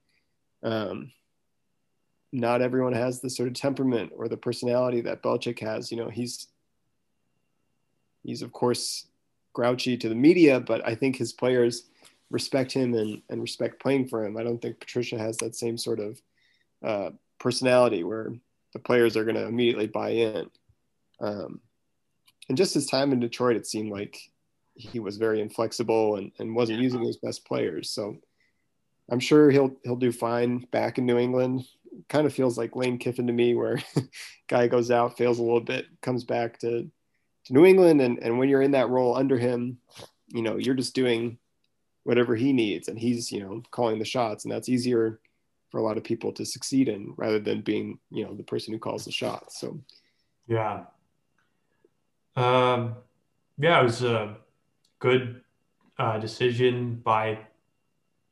um, 0.63 1.11
not 2.31 2.61
everyone 2.61 2.93
has 2.93 3.19
the 3.19 3.29
sort 3.29 3.47
of 3.47 3.55
temperament 3.55 4.11
or 4.15 4.27
the 4.27 4.37
personality 4.37 5.01
that 5.01 5.23
Belichick 5.23 5.59
has. 5.59 5.91
You 5.91 5.97
know, 5.97 6.09
he's 6.09 6.47
he's 8.23 8.41
of 8.41 8.51
course 8.51 9.07
grouchy 9.53 9.97
to 9.97 10.09
the 10.09 10.15
media, 10.15 10.59
but 10.59 10.85
I 10.87 10.95
think 10.95 11.15
his 11.15 11.33
players 11.33 11.83
respect 12.29 12.71
him 12.71 12.93
and, 12.93 13.21
and 13.29 13.41
respect 13.41 13.81
playing 13.81 14.07
for 14.07 14.23
him. 14.23 14.37
I 14.37 14.43
don't 14.43 14.61
think 14.61 14.79
Patricia 14.79 15.17
has 15.17 15.37
that 15.37 15.55
same 15.55 15.77
sort 15.77 15.99
of 15.99 16.21
uh, 16.85 17.09
personality 17.39 18.03
where 18.03 18.33
the 18.73 18.79
players 18.79 19.17
are 19.17 19.23
going 19.23 19.35
to 19.35 19.47
immediately 19.47 19.87
buy 19.87 20.09
in. 20.09 20.49
Um, 21.19 21.59
and 22.47 22.57
just 22.57 22.73
his 22.73 22.85
time 22.85 23.11
in 23.11 23.19
Detroit, 23.19 23.55
it 23.55 23.65
seemed 23.65 23.91
like 23.91 24.17
he 24.75 24.99
was 24.99 25.17
very 25.17 25.41
inflexible 25.41 26.15
and, 26.15 26.31
and 26.39 26.55
wasn't 26.55 26.79
using 26.79 27.03
his 27.03 27.17
best 27.17 27.45
players. 27.45 27.89
So 27.89 28.17
I'm 29.11 29.19
sure 29.19 29.49
he'll 29.49 29.75
he'll 29.83 29.95
do 29.95 30.11
fine 30.11 30.59
back 30.71 30.97
in 30.97 31.05
New 31.05 31.17
England. 31.17 31.65
Kind 32.07 32.25
of 32.25 32.33
feels 32.33 32.57
like 32.57 32.75
Lane 32.75 32.97
Kiffin 32.97 33.27
to 33.27 33.33
me, 33.33 33.55
where 33.55 33.81
guy 34.47 34.67
goes 34.67 34.91
out, 34.91 35.17
fails 35.17 35.39
a 35.39 35.43
little 35.43 35.61
bit, 35.61 35.85
comes 36.01 36.23
back 36.23 36.59
to 36.59 36.89
to 37.45 37.53
New 37.53 37.65
England, 37.65 38.01
and 38.01 38.19
and 38.21 38.37
when 38.37 38.49
you're 38.49 38.61
in 38.61 38.71
that 38.71 38.89
role 38.89 39.15
under 39.15 39.37
him, 39.37 39.77
you 40.27 40.41
know 40.41 40.57
you're 40.57 40.75
just 40.75 40.95
doing 40.95 41.37
whatever 42.03 42.35
he 42.35 42.53
needs, 42.53 42.87
and 42.87 42.97
he's 42.97 43.31
you 43.31 43.39
know 43.39 43.61
calling 43.71 43.99
the 43.99 44.05
shots, 44.05 44.45
and 44.45 44.51
that's 44.51 44.69
easier 44.69 45.19
for 45.71 45.79
a 45.79 45.83
lot 45.83 45.97
of 45.97 46.03
people 46.03 46.31
to 46.33 46.45
succeed 46.45 46.89
in 46.89 47.13
rather 47.17 47.39
than 47.39 47.61
being 47.61 47.99
you 48.09 48.25
know 48.25 48.33
the 48.33 48.43
person 48.43 48.73
who 48.73 48.79
calls 48.79 49.05
the 49.05 49.11
shots. 49.11 49.59
So 49.59 49.79
yeah, 50.47 50.85
um, 52.35 52.95
yeah, 53.57 53.79
it 53.79 53.83
was 53.83 54.03
a 54.03 54.37
good 54.99 55.41
uh, 55.97 56.17
decision 56.17 56.95
by 56.95 57.39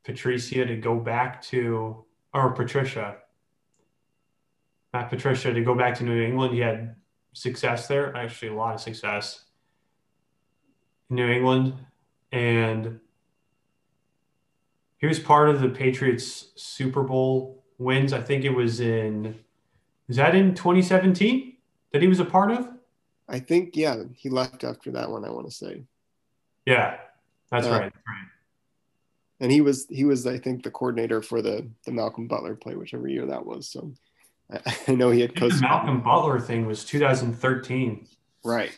Patricia 0.04 0.66
to 0.66 0.78
go 0.78 0.96
back 0.96 1.42
to, 1.44 2.06
or 2.34 2.52
Patricia, 2.52 3.18
Matt 4.94 5.10
Patricia 5.10 5.54
to 5.54 5.62
go 5.62 5.76
back 5.76 5.96
to 5.96 6.04
New 6.04 6.22
England. 6.22 6.54
He 6.54 6.60
had 6.60 6.96
success 7.34 7.88
there, 7.88 8.16
actually, 8.16 8.50
a 8.50 8.54
lot 8.54 8.76
of 8.76 8.82
success 8.82 9.44
in 11.10 11.18
New 11.18 11.30
England. 11.30 11.74
And 12.32 13.00
he 14.98 15.08
was 15.08 15.20
part 15.20 15.50
of 15.50 15.62
the 15.62 15.70
Patriots 15.70 16.50
Super 16.56 17.04
Bowl 17.04 17.64
wins. 17.78 18.14
I 18.14 18.22
think 18.22 18.44
it 18.44 18.54
was 18.54 18.80
in, 18.80 19.36
is 20.10 20.16
that 20.16 20.36
in 20.36 20.56
2017 20.56 21.58
that 21.92 22.02
he 22.02 22.08
was 22.08 22.20
a 22.20 22.26
part 22.26 22.52
of? 22.52 22.70
I 23.30 23.40
think, 23.40 23.76
yeah, 23.76 24.04
he 24.16 24.30
left 24.30 24.64
after 24.64 24.92
that 24.92 25.10
one, 25.10 25.26
I 25.26 25.30
want 25.30 25.48
to 25.48 25.54
say. 25.54 25.84
Yeah, 26.66 26.98
that's 27.52 27.68
uh, 27.68 27.72
right. 27.72 27.82
That's 27.84 27.96
right 28.08 28.28
and 29.40 29.52
he 29.52 29.62
was 29.62 29.88
he 29.90 30.04
was 30.04 30.26
I 30.26 30.38
think 30.38 30.64
the 30.64 30.72
coordinator 30.72 31.22
for 31.22 31.42
the 31.42 31.68
the 31.86 31.92
Malcolm 31.92 32.28
Butler 32.28 32.56
play, 32.56 32.76
whichever 32.76 33.08
year 33.08 33.26
that 33.26 33.46
was. 33.46 33.70
So 33.70 33.92
I, 34.88 34.96
know 34.96 35.12
he 35.12 35.22
had 35.22 35.36
coached. 35.36 35.62
Malcolm 35.62 36.02
Butler 36.02 36.40
thing 36.40 36.66
was 36.66 36.86
2013. 36.86 38.08
Right. 38.44 38.78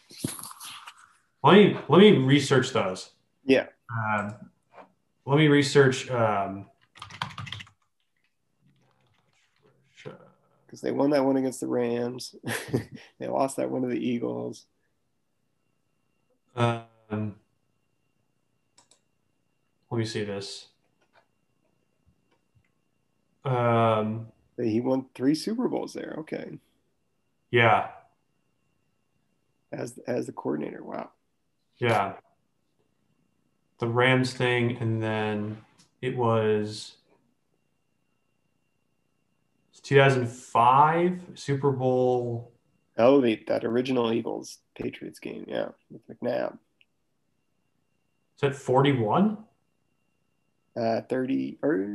Let 1.44 1.54
me 1.54 1.78
let 1.88 2.00
me 2.00 2.18
research 2.18 2.72
those. 2.72 3.12
Yeah. 3.46 3.68
Um, 3.92 4.36
let 5.26 5.38
me 5.38 5.48
research. 5.48 6.10
Um, 6.10 6.66
because 10.70 10.82
they 10.82 10.92
won 10.92 11.10
that 11.10 11.26
one 11.26 11.36
against 11.36 11.62
the 11.62 11.68
Rams. 11.68 12.36
they 13.20 13.28
lost 13.28 13.58
that 13.58 13.72
one 13.72 13.82
to 13.82 13.88
the 13.88 13.98
Eagles. 13.98 14.68
Um, 16.56 16.84
let 19.90 19.98
me 19.98 20.06
see 20.06 20.24
this. 20.24 20.68
Um, 23.44 24.28
he 24.66 24.82
won 24.82 25.06
three 25.16 25.36
Super 25.36 25.68
Bowls 25.68 25.94
there. 25.94 26.16
Okay. 26.20 26.60
Yeah. 27.52 27.90
As 29.72 30.00
as 30.08 30.26
the 30.26 30.32
coordinator, 30.32 30.84
wow. 30.84 31.12
Yeah. 31.78 32.14
The 33.80 33.88
Rams 33.88 34.34
thing, 34.34 34.78
and 34.78 35.02
then 35.02 35.58
it 36.02 36.18
was 36.18 36.98
2005 39.90 41.22
Super 41.34 41.72
Bowl. 41.72 42.52
Oh, 42.98 43.22
the, 43.22 43.42
that 43.48 43.64
original 43.64 44.12
Eagles 44.12 44.60
Patriots 44.76 45.20
game, 45.20 45.46
yeah, 45.48 45.70
with 45.90 46.02
McNabb. 46.08 46.54
Is 48.36 48.42
that 48.42 48.56
41? 48.56 49.38
Uh, 50.78 51.02
30 51.02 51.58
or 51.64 51.88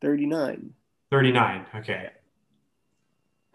39. 0.00 0.72
39. 1.10 1.66
Okay. 1.76 2.10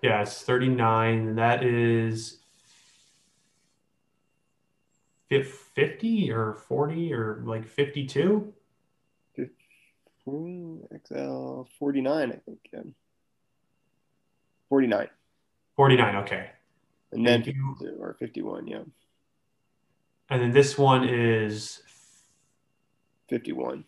Yes, 0.01 0.43
39. 0.43 1.35
That 1.35 1.63
is 1.63 2.39
50 5.29 6.31
or 6.31 6.53
40 6.53 7.13
or 7.13 7.41
like 7.45 7.65
52? 7.67 8.53
XL 10.27 11.63
49, 11.77 12.31
I 12.31 12.35
think. 12.45 12.59
Yeah. 12.73 12.81
49. 14.69 15.07
49, 15.75 16.15
okay. 16.17 16.49
And 17.11 17.25
then 17.25 17.43
52, 17.43 17.97
or 17.99 18.15
51, 18.19 18.67
yeah. 18.67 18.79
And 20.29 20.41
then 20.41 20.51
this 20.51 20.77
one 20.77 21.07
is 21.07 21.83
51. 23.29 23.85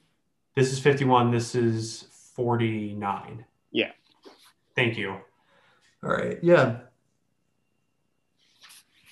This 0.55 0.71
is 0.71 0.79
51. 0.79 1.31
This 1.31 1.55
is 1.55 2.07
49. 2.35 3.45
Yeah. 3.71 3.91
Thank 4.75 4.97
you. 4.97 5.17
All 6.03 6.09
right. 6.09 6.37
Yeah. 6.41 6.77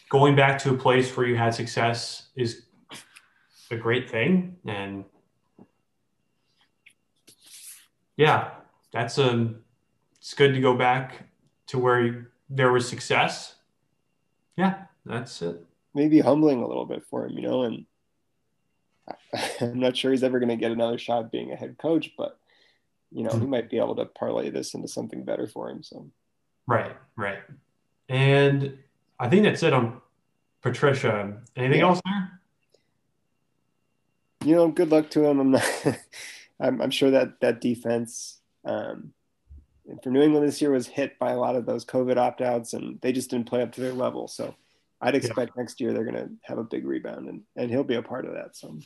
Going 0.10 0.36
back 0.36 0.60
to 0.60 0.74
a 0.74 0.78
place 0.78 1.16
where 1.16 1.26
you 1.26 1.36
had 1.36 1.54
success 1.54 2.28
is 2.36 2.66
a 3.72 3.76
great 3.76 4.10
thing. 4.10 4.58
And 4.66 5.06
yeah, 8.16 8.52
that's 8.94 9.18
a, 9.18 9.32
um, 9.32 9.58
it's 10.18 10.34
good 10.34 10.54
to 10.54 10.62
go 10.62 10.76
back 10.76 11.28
to 11.68 11.80
where 11.80 12.02
you, 12.02 12.26
there 12.50 12.72
was 12.72 12.88
success. 12.88 13.56
Yeah, 14.58 14.86
that's 15.06 15.42
it. 15.42 15.64
Maybe 15.94 16.20
humbling 16.20 16.62
a 16.62 16.68
little 16.68 16.86
bit 16.86 17.04
for 17.10 17.26
him, 17.26 17.38
you 17.38 17.42
know, 17.42 17.64
and 17.64 17.86
I'm 19.62 19.80
not 19.80 19.98
sure 19.98 20.12
he's 20.12 20.24
ever 20.24 20.40
going 20.40 20.50
to 20.50 20.56
get 20.56 20.72
another 20.72 20.98
shot 20.98 21.32
being 21.32 21.52
a 21.52 21.56
head 21.56 21.78
coach, 21.78 22.12
but 22.18 22.40
you 23.12 23.24
know, 23.24 23.32
he 23.32 23.46
might 23.46 23.70
be 23.70 23.78
able 23.78 23.96
to 23.96 24.06
parlay 24.06 24.50
this 24.50 24.74
into 24.74 24.88
something 24.88 25.24
better 25.24 25.48
for 25.48 25.70
him. 25.70 25.84
So, 25.84 26.10
right, 26.68 26.96
right. 27.16 27.40
And 28.10 28.78
I 29.20 29.30
think 29.30 29.44
that's 29.44 29.64
it 29.64 29.74
on 29.74 30.02
Patricia. 30.62 31.38
Anything 31.56 31.80
yeah. 31.80 31.86
else 31.86 32.02
there? 32.06 32.42
You 34.44 34.56
know, 34.56 34.68
good 34.70 34.92
luck 34.92 35.10
to 35.12 35.26
him. 35.26 35.40
I'm 35.40 35.52
not, 35.52 35.86
I'm, 36.60 36.82
I'm, 36.82 36.92
sure 36.92 37.12
that 37.12 37.40
that 37.42 37.62
defense 37.62 38.40
um, 38.64 39.14
for 40.04 40.10
New 40.10 40.22
England 40.22 40.48
this 40.48 40.62
year 40.62 40.72
was 40.72 40.88
hit 40.88 41.18
by 41.18 41.32
a 41.32 41.40
lot 41.40 41.56
of 41.56 41.66
those 41.66 41.86
COVID 41.86 42.18
opt 42.18 42.42
outs, 42.42 42.74
and 42.74 43.00
they 43.02 43.12
just 43.12 43.30
didn't 43.30 43.48
play 43.48 43.62
up 43.62 43.72
to 43.74 43.82
their 43.82 43.94
level. 43.94 44.28
So 44.28 44.56
I'd 45.02 45.16
expect 45.16 45.54
yeah. 45.56 45.62
next 45.62 45.80
year 45.80 45.94
they're 45.94 46.04
going 46.04 46.16
to 46.16 46.30
have 46.44 46.58
a 46.58 46.64
big 46.64 46.86
rebound, 46.86 47.28
and 47.28 47.42
and 47.56 47.70
he'll 47.70 47.84
be 47.84 47.96
a 47.96 48.02
part 48.02 48.26
of 48.26 48.34
that. 48.34 48.56
So, 48.56 48.78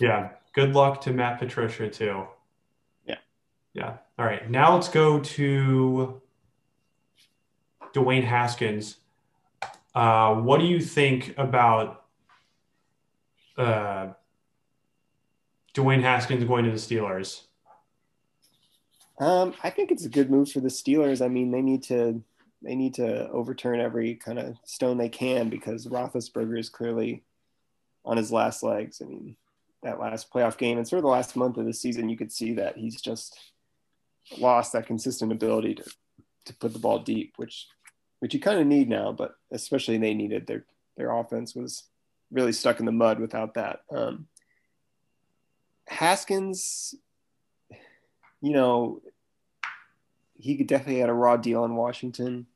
yeah, 0.00 0.30
good 0.54 0.74
luck 0.74 1.00
to 1.02 1.12
Matt 1.12 1.38
Patricia 1.38 1.88
too. 1.88 2.26
Yeah. 3.74 3.96
All 4.18 4.26
right, 4.26 4.48
now 4.50 4.74
let's 4.74 4.88
go 4.88 5.20
to 5.20 6.20
Dwayne 7.94 8.24
Haskins. 8.24 8.98
Uh, 9.94 10.34
what 10.36 10.60
do 10.60 10.66
you 10.66 10.80
think 10.80 11.34
about 11.36 12.04
uh, 13.56 14.08
Dwayne 15.74 16.02
Haskins 16.02 16.44
going 16.44 16.64
to 16.64 16.70
the 16.70 16.76
Steelers? 16.76 17.42
Um, 19.18 19.54
I 19.62 19.70
think 19.70 19.90
it's 19.90 20.04
a 20.04 20.10
good 20.10 20.30
move 20.30 20.50
for 20.50 20.60
the 20.60 20.68
Steelers. 20.68 21.24
I 21.24 21.28
mean, 21.28 21.50
they 21.50 21.62
need 21.62 21.82
to 21.84 22.22
they 22.62 22.74
need 22.74 22.94
to 22.94 23.28
overturn 23.30 23.80
every 23.80 24.14
kind 24.14 24.38
of 24.38 24.56
stone 24.64 24.96
they 24.96 25.08
can 25.08 25.48
because 25.48 25.86
Roethlisberger 25.86 26.58
is 26.58 26.68
clearly 26.68 27.24
on 28.04 28.16
his 28.16 28.30
last 28.30 28.62
legs. 28.62 29.02
I 29.02 29.06
mean, 29.06 29.36
that 29.82 29.98
last 29.98 30.32
playoff 30.32 30.56
game 30.56 30.78
and 30.78 30.86
sort 30.86 30.98
of 30.98 31.02
the 31.02 31.08
last 31.08 31.34
month 31.34 31.56
of 31.56 31.66
the 31.66 31.72
season, 31.72 32.08
you 32.08 32.16
could 32.16 32.32
see 32.32 32.54
that 32.54 32.76
he's 32.76 33.00
just 33.00 33.51
lost 34.38 34.72
that 34.72 34.86
consistent 34.86 35.32
ability 35.32 35.74
to 35.76 35.84
to 36.44 36.54
put 36.54 36.72
the 36.72 36.78
ball 36.78 36.98
deep, 36.98 37.34
which 37.36 37.66
which 38.20 38.34
you 38.34 38.40
kind 38.40 38.60
of 38.60 38.66
need 38.66 38.88
now, 38.88 39.12
but 39.12 39.34
especially 39.50 39.98
they 39.98 40.14
needed 40.14 40.46
their 40.46 40.64
their 40.96 41.10
offense 41.10 41.54
was 41.54 41.84
really 42.30 42.52
stuck 42.52 42.80
in 42.80 42.86
the 42.86 42.92
mud 42.92 43.20
without 43.20 43.54
that. 43.54 43.80
Um, 43.90 44.26
Haskins, 45.88 46.94
you 48.40 48.52
know, 48.52 49.02
he 50.38 50.56
could 50.56 50.66
definitely 50.66 51.00
had 51.00 51.10
a 51.10 51.14
raw 51.14 51.36
deal 51.36 51.64
in 51.64 51.74
Washington. 51.74 52.46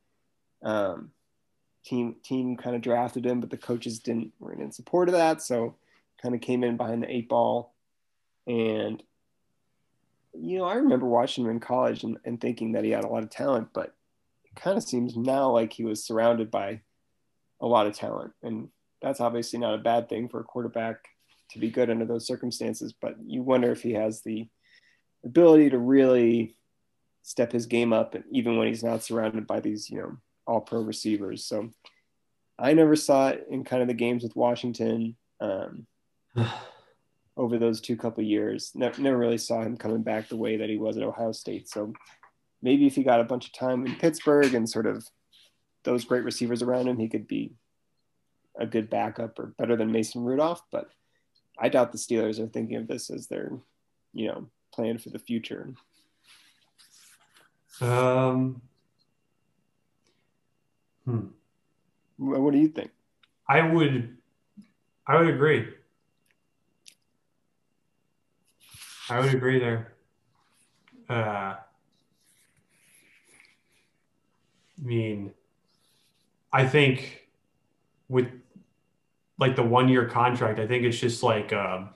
Um, 0.63 1.11
team 1.85 2.17
team 2.23 2.57
kind 2.57 2.75
of 2.75 2.83
drafted 2.83 3.25
him, 3.25 3.41
but 3.41 3.51
the 3.51 3.57
coaches 3.57 4.01
didn't 4.01 4.33
were 4.41 4.53
in 4.53 4.73
support 4.73 5.09
of 5.09 5.15
that, 5.15 5.43
so 5.43 5.77
kind 6.21 6.35
of 6.35 6.41
came 6.41 6.65
in 6.65 6.77
behind 6.77 7.03
the 7.03 7.15
eight 7.15 7.29
ball. 7.29 7.75
And 8.47 9.03
you 10.41 10.59
know, 10.59 10.65
I 10.65 10.75
remember 10.75 11.07
watching 11.07 11.45
him 11.45 11.51
in 11.51 11.61
college 11.61 12.05
and, 12.05 12.19
and 12.25 12.41
thinking 12.41 12.73
that 12.73 12.85
he 12.85 12.91
had 12.91 13.05
a 13.05 13.09
lot 13.09 13.23
of 13.23 13.31
talent, 13.31 13.69
but 13.73 13.95
it 14.45 14.57
kind 14.57 14.77
of 14.77 14.85
seems 14.85 15.17
now 15.17 15.51
like 15.51 15.73
he 15.73 15.85
was 15.85 16.05
surrounded 16.05 16.51
by 16.51 16.81
a 17.61 17.67
lot 17.67 17.87
of 17.87 17.95
talent. 17.95 18.33
And 18.43 18.69
that's 19.03 19.21
obviously 19.21 19.59
not 19.59 19.75
a 19.75 19.79
bad 19.79 20.09
thing 20.09 20.29
for 20.29 20.41
a 20.41 20.45
quarterback 20.45 20.97
to 21.51 21.59
be 21.59 21.71
good 21.71 21.91
under 21.91 22.05
those 22.05 22.27
circumstances, 22.27 22.93
but 22.93 23.17
you 23.25 23.43
wonder 23.43 23.71
if 23.71 23.83
he 23.83 23.93
has 23.93 24.23
the 24.23 24.49
ability 25.25 25.71
to 25.71 25.79
really 25.79 26.57
step 27.23 27.53
his 27.53 27.67
game 27.67 27.93
up, 27.93 28.15
and 28.15 28.25
even 28.31 28.57
when 28.57 28.69
he's 28.69 28.85
not 28.85 29.03
surrounded 29.03 29.47
by 29.47 29.61
these, 29.61 29.91
you 29.91 29.99
know, 29.99 30.17
all 30.47 30.61
pro 30.61 30.81
receivers. 30.81 31.45
So 31.45 31.71
I 32.59 32.73
never 32.73 32.97
saw 32.97 33.29
it 33.29 33.47
in 33.51 33.65
kind 33.65 33.83
of 33.83 33.89
the 33.89 33.95
games 33.95 34.23
with 34.23 34.37
Washington 34.37 35.17
um, 35.41 35.87
over 37.37 37.59
those 37.59 37.81
two 37.81 37.97
couple 37.97 38.23
years. 38.25 38.73
Never, 38.75 39.01
never 39.01 39.17
really 39.17 39.39
saw 39.39 39.63
him 39.63 39.77
coming 39.77 40.03
back 40.03 40.29
the 40.29 40.37
way 40.37 40.57
that 40.57 40.71
he 40.71 40.77
was 40.77 40.97
at 40.97 41.03
Ohio 41.03 41.33
State. 41.33 41.69
So 41.69 41.93
maybe 42.63 42.87
if 42.87 42.95
he 42.95 43.03
got 43.03 43.21
a 43.21 43.25
bunch 43.25 43.47
of 43.47 43.53
time 43.53 43.87
in 43.87 43.95
Pittsburgh 43.97 44.55
and 44.55 44.69
sort 44.69 44.87
of 44.87 45.07
those 45.85 46.05
great 46.05 46.25
receivers 46.25 46.63
around 46.63 46.89
him, 46.89 46.99
he 46.99 47.09
could 47.09 47.27
be 47.27 47.53
a 48.59 48.67
good 48.67 48.89
backup 48.89 49.39
or 49.39 49.55
better 49.59 49.77
than 49.77 49.93
Mason 49.93 50.25
Rudolph. 50.25 50.63
But 50.73 50.89
I 51.59 51.69
doubt 51.69 51.93
the 51.93 51.99
Steelers 51.99 52.41
are 52.41 52.49
thinking 52.49 52.77
of 52.77 52.89
this 52.89 53.11
as 53.11 53.27
their, 53.27 53.53
you 54.15 54.29
know, 54.29 54.49
plan 54.73 54.99
for 54.99 55.11
the 55.11 55.19
future. 55.19 55.75
Um, 57.81 58.63
hmm. 61.05 61.27
What 62.17 62.53
do 62.53 62.59
you 62.59 62.69
think? 62.69 62.91
I 63.47 63.61
would, 63.61 64.17
I 65.07 65.19
would 65.19 65.29
agree. 65.29 65.69
I 69.09 69.21
would 69.21 69.35
agree 69.35 69.59
there. 69.59 69.93
Uh, 71.09 71.13
I 74.79 74.83
mean, 74.83 75.33
I 76.53 76.67
think 76.67 77.29
with 78.09 78.29
like 79.39 79.57
the 79.57 79.63
one 79.63 79.89
year 79.89 80.07
contract, 80.07 80.59
I 80.59 80.67
think 80.67 80.85
it's 80.85 80.99
just 80.99 81.23
like, 81.23 81.53
um, 81.53 81.91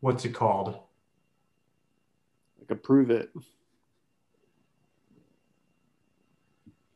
what's 0.00 0.24
it 0.24 0.32
called? 0.32 0.78
Like 2.58 2.70
approve 2.70 3.10
it. 3.10 3.30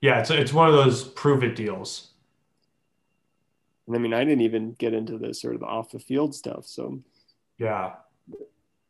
Yeah, 0.01 0.21
it's 0.21 0.31
it's 0.31 0.53
one 0.53 0.69
of 0.69 0.75
those 0.75 1.05
prove 1.05 1.45
it 1.45 1.55
deals. 1.55 2.13
And 3.87 3.97
I 3.97 3.99
mean, 3.99 4.15
I 4.15 4.25
didn't 4.25 4.43
even 4.43 4.73
get 4.73 4.95
into 4.95 5.19
the 5.19 5.35
sort 5.35 5.57
of 5.57 5.63
off 5.63 5.91
the 5.91 5.99
field 5.99 6.35
stuff. 6.35 6.65
So 6.65 7.01
yeah, 7.61 7.93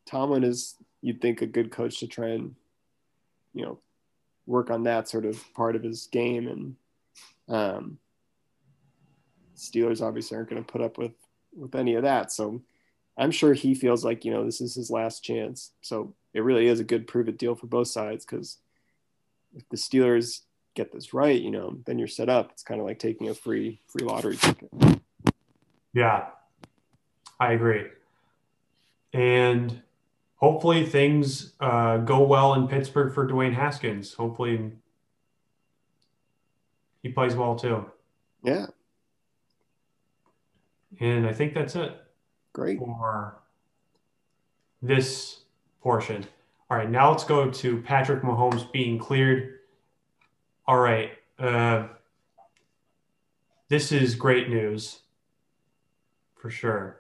Tomlin 0.07 0.45
is 0.45 0.77
you'd 1.03 1.21
think 1.21 1.43
a 1.43 1.47
good 1.47 1.71
coach 1.71 1.99
to 2.01 2.07
try 2.07 2.29
and 2.29 2.55
you 3.53 3.65
know 3.65 3.79
work 4.47 4.71
on 4.71 4.85
that 4.85 5.09
sort 5.09 5.27
of 5.27 5.43
part 5.55 5.77
of 5.77 5.83
his 5.83 6.07
game 6.07 6.49
and 6.49 6.77
um, 7.49 7.99
Steelers 9.57 10.01
obviously 10.01 10.37
aren't 10.37 10.49
going 10.49 10.63
to 10.63 10.73
put 10.73 10.81
up 10.81 10.97
with 10.97 11.13
with 11.55 11.75
any 11.75 11.95
of 11.95 12.05
that. 12.05 12.33
So 12.33 12.63
I'm 13.19 13.31
sure 13.31 13.53
he 13.53 13.75
feels 13.75 14.05
like 14.05 14.25
you 14.25 14.33
know 14.33 14.45
this 14.45 14.61
is 14.61 14.75
his 14.75 14.91
last 14.91 15.23
chance. 15.23 15.73
So 15.83 16.15
it 16.33 16.45
really 16.45 16.69
is 16.69 16.81
a 16.81 16.85
good 16.85 17.07
prove 17.07 17.29
it 17.29 17.39
deal 17.39 17.55
for 17.55 17.67
both 17.67 17.89
sides 17.89 18.25
because 18.25 18.59
if 19.55 19.69
the 19.69 19.77
Steelers 19.77 20.43
get 20.75 20.93
this 20.93 21.13
right, 21.13 21.41
you 21.41 21.51
know, 21.51 21.77
then 21.85 21.99
you're 21.99 22.09
set 22.09 22.29
up. 22.29 22.53
It's 22.53 22.63
kind 22.63 22.81
of 22.81 22.87
like 22.87 23.01
taking 23.01 23.29
a 23.29 23.35
free 23.35 23.81
free 23.89 24.07
lottery 24.07 24.37
ticket. 24.37 24.71
Yeah, 25.93 26.27
I 27.41 27.53
agree. 27.53 27.87
And 29.13 29.83
hopefully 30.37 30.87
things 30.87 31.55
uh, 31.61 31.99
go 31.99 32.23
well 32.23 32.55
in 32.55 32.69
Pittsburgh 32.69 33.13
for 33.13 33.27
Dwayne 33.27 33.55
Haskins. 33.55 34.15
Hopefully 34.15 34.73
he 37.03 37.09
plays 37.09 37.35
well 37.35 37.57
too. 37.57 37.91
Yeah. 38.43 38.67
And 41.01 41.27
I 41.27 41.33
think 41.33 41.55
that's 41.55 41.77
it. 41.77 41.97
Great. 42.53 42.79
For 42.79 43.39
this 44.83 45.41
portion. 45.83 46.27
All 46.71 46.77
right, 46.77 46.91
now 46.91 47.11
let's 47.11 47.25
go 47.25 47.51
to 47.51 47.83
Patrick 47.83 48.23
Mahomes 48.23 48.71
being 48.71 48.99
cleared 48.99 49.61
all 50.71 50.79
right. 50.79 51.11
Uh, 51.37 51.89
this 53.69 53.91
is 53.91 54.15
great 54.15 54.49
news 54.49 55.01
for 56.37 56.49
sure. 56.49 57.00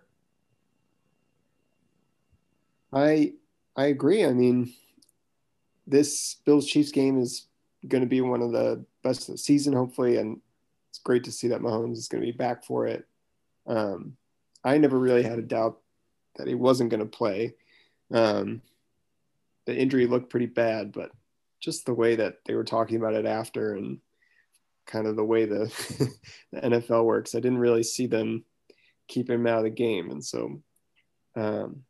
I 2.92 3.34
I 3.76 3.86
agree. 3.86 4.24
I 4.24 4.32
mean, 4.32 4.72
this 5.86 6.36
Bills 6.44 6.66
Chiefs 6.66 6.90
game 6.90 7.20
is 7.20 7.46
going 7.86 8.02
to 8.02 8.08
be 8.08 8.20
one 8.20 8.42
of 8.42 8.52
the 8.52 8.84
best 9.02 9.28
of 9.28 9.34
the 9.34 9.38
season, 9.38 9.72
hopefully, 9.72 10.16
and 10.16 10.40
it's 10.90 10.98
great 10.98 11.24
to 11.24 11.32
see 11.32 11.48
that 11.48 11.60
Mahomes 11.60 11.96
is 11.96 12.08
going 12.08 12.20
to 12.20 12.26
be 12.26 12.36
back 12.36 12.64
for 12.64 12.86
it. 12.86 13.06
Um, 13.66 14.16
I 14.64 14.76
never 14.78 14.98
really 14.98 15.22
had 15.22 15.38
a 15.38 15.42
doubt 15.42 15.78
that 16.36 16.46
he 16.46 16.54
wasn't 16.54 16.90
going 16.90 17.00
to 17.00 17.06
play. 17.06 17.54
Um, 18.12 18.60
the 19.66 19.76
injury 19.76 20.06
looked 20.06 20.30
pretty 20.30 20.46
bad, 20.46 20.92
but 20.92 21.10
just 21.60 21.86
the 21.86 21.94
way 21.94 22.16
that 22.16 22.38
they 22.44 22.54
were 22.54 22.64
talking 22.64 22.96
about 22.96 23.14
it 23.14 23.26
after 23.26 23.74
and 23.74 24.00
kind 24.86 25.06
of 25.06 25.16
the 25.16 25.24
way 25.24 25.44
the, 25.44 25.72
the 26.52 26.60
NFL 26.60 27.04
works, 27.04 27.34
I 27.34 27.40
didn't 27.40 27.58
really 27.58 27.82
see 27.82 28.06
them 28.06 28.44
keeping 29.06 29.36
him 29.36 29.46
out 29.46 29.58
of 29.58 29.64
the 29.64 29.70
game. 29.70 30.10
And 30.10 30.24
so 30.24 30.60
um, 31.36 31.84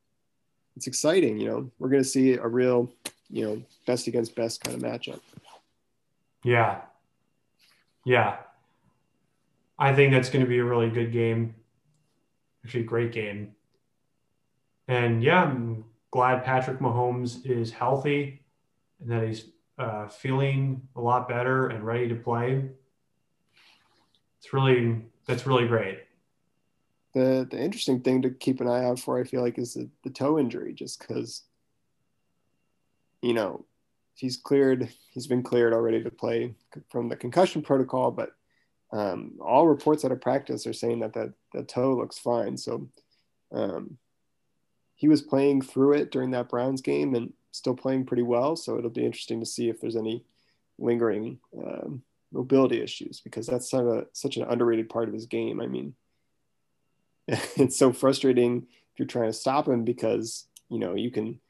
it's 0.77 0.87
exciting. 0.87 1.39
You 1.39 1.49
know, 1.49 1.71
we're 1.79 1.89
going 1.89 2.03
to 2.03 2.09
see 2.09 2.35
a 2.35 2.47
real, 2.47 2.93
you 3.29 3.45
know, 3.45 3.63
best 3.87 4.07
against 4.07 4.35
best 4.35 4.63
kind 4.63 4.77
of 4.77 4.83
matchup. 4.83 5.21
Yeah. 6.43 6.81
Yeah. 8.05 8.37
I 9.79 9.95
think 9.95 10.13
that's 10.13 10.31
going 10.31 10.45
to 10.45 10.49
be 10.49 10.59
a 10.59 10.65
really 10.65 10.91
good 10.91 11.13
game. 11.13 11.55
Actually, 12.65 12.85
great 12.85 13.13
game. 13.13 13.55
And 14.89 15.23
yeah, 15.23 15.45
I'm 15.45 15.85
glad 16.11 16.45
Patrick 16.45 16.81
Mahomes 16.81 17.47
is 17.47 17.71
healthy 17.71 18.43
and 19.01 19.11
that 19.11 19.27
he's 19.27 19.47
uh, 19.79 20.09
feeling 20.09 20.83
a 20.97 21.01
lot 21.01 21.29
better 21.29 21.69
and 21.69 21.85
ready 21.85 22.09
to 22.09 22.15
play. 22.15 22.69
It's 24.39 24.53
really 24.53 25.03
that's 25.27 25.47
really 25.47 25.67
great. 25.67 26.01
The 27.15 27.47
the 27.51 27.61
interesting 27.61 28.01
thing 28.01 28.23
to 28.23 28.31
keep 28.31 28.61
an 28.61 28.69
eye 28.69 28.85
out 28.85 29.01
for, 29.01 29.19
I 29.19 29.25
feel 29.25 29.43
like, 29.43 29.59
is 29.59 29.75
the, 29.75 29.89
the 30.05 30.11
toe 30.11 30.39
injury, 30.39 30.73
just 30.73 31.01
because 31.01 31.43
you 33.23 33.35
know 33.35 33.65
he's 34.15 34.37
cleared, 34.37 34.89
he's 35.11 35.27
been 35.27 35.43
cleared 35.43 35.73
already 35.73 36.03
to 36.03 36.11
play 36.11 36.55
from 36.91 37.09
the 37.09 37.17
concussion 37.17 37.63
protocol, 37.63 38.11
but 38.11 38.33
um, 38.93 39.33
all 39.41 39.67
reports 39.67 40.05
out 40.05 40.13
of 40.13 40.21
practice 40.21 40.67
are 40.67 40.73
saying 40.73 41.01
that 41.01 41.15
that, 41.15 41.33
that 41.55 41.69
toe 41.69 41.95
looks 41.95 42.19
fine. 42.19 42.57
So 42.57 42.89
um, 43.53 43.97
he 44.95 45.09
was 45.09 45.23
playing 45.23 45.63
through 45.63 45.95
it 45.95 46.11
during 46.11 46.33
that 46.33 46.49
Browns 46.49 46.83
game, 46.83 47.15
and 47.15 47.33
still 47.53 47.75
playing 47.75 48.05
pretty 48.05 48.23
well. 48.23 48.57
So 48.57 48.79
it'll 48.79 48.91
be 48.91 49.05
interesting 49.05 49.41
to 49.41 49.47
see 49.47 49.69
if 49.69 49.81
there's 49.81 49.97
any 49.97 50.25
lingering 50.79 51.39
um, 51.57 52.03
mobility 52.33 52.81
issues 52.81 53.21
because 53.21 53.47
that's 53.47 53.71
such, 53.71 53.85
a, 53.85 54.07
such 54.13 54.37
an 54.37 54.45
underrated 54.45 54.89
part 54.89 55.09
of 55.09 55.15
his 55.15 55.27
game. 55.27 55.61
I 55.61 55.67
mean, 55.67 55.95
it's 57.57 57.79
so 57.79 57.93
frustrating 57.93 58.67
if 58.93 58.99
you're 58.99 59.07
trying 59.07 59.29
to 59.29 59.33
stop 59.33 59.69
him 59.69 59.85
because 59.85 60.47
you 60.69 60.79
know 60.79 60.95
you 60.95 61.11
can 61.11 61.41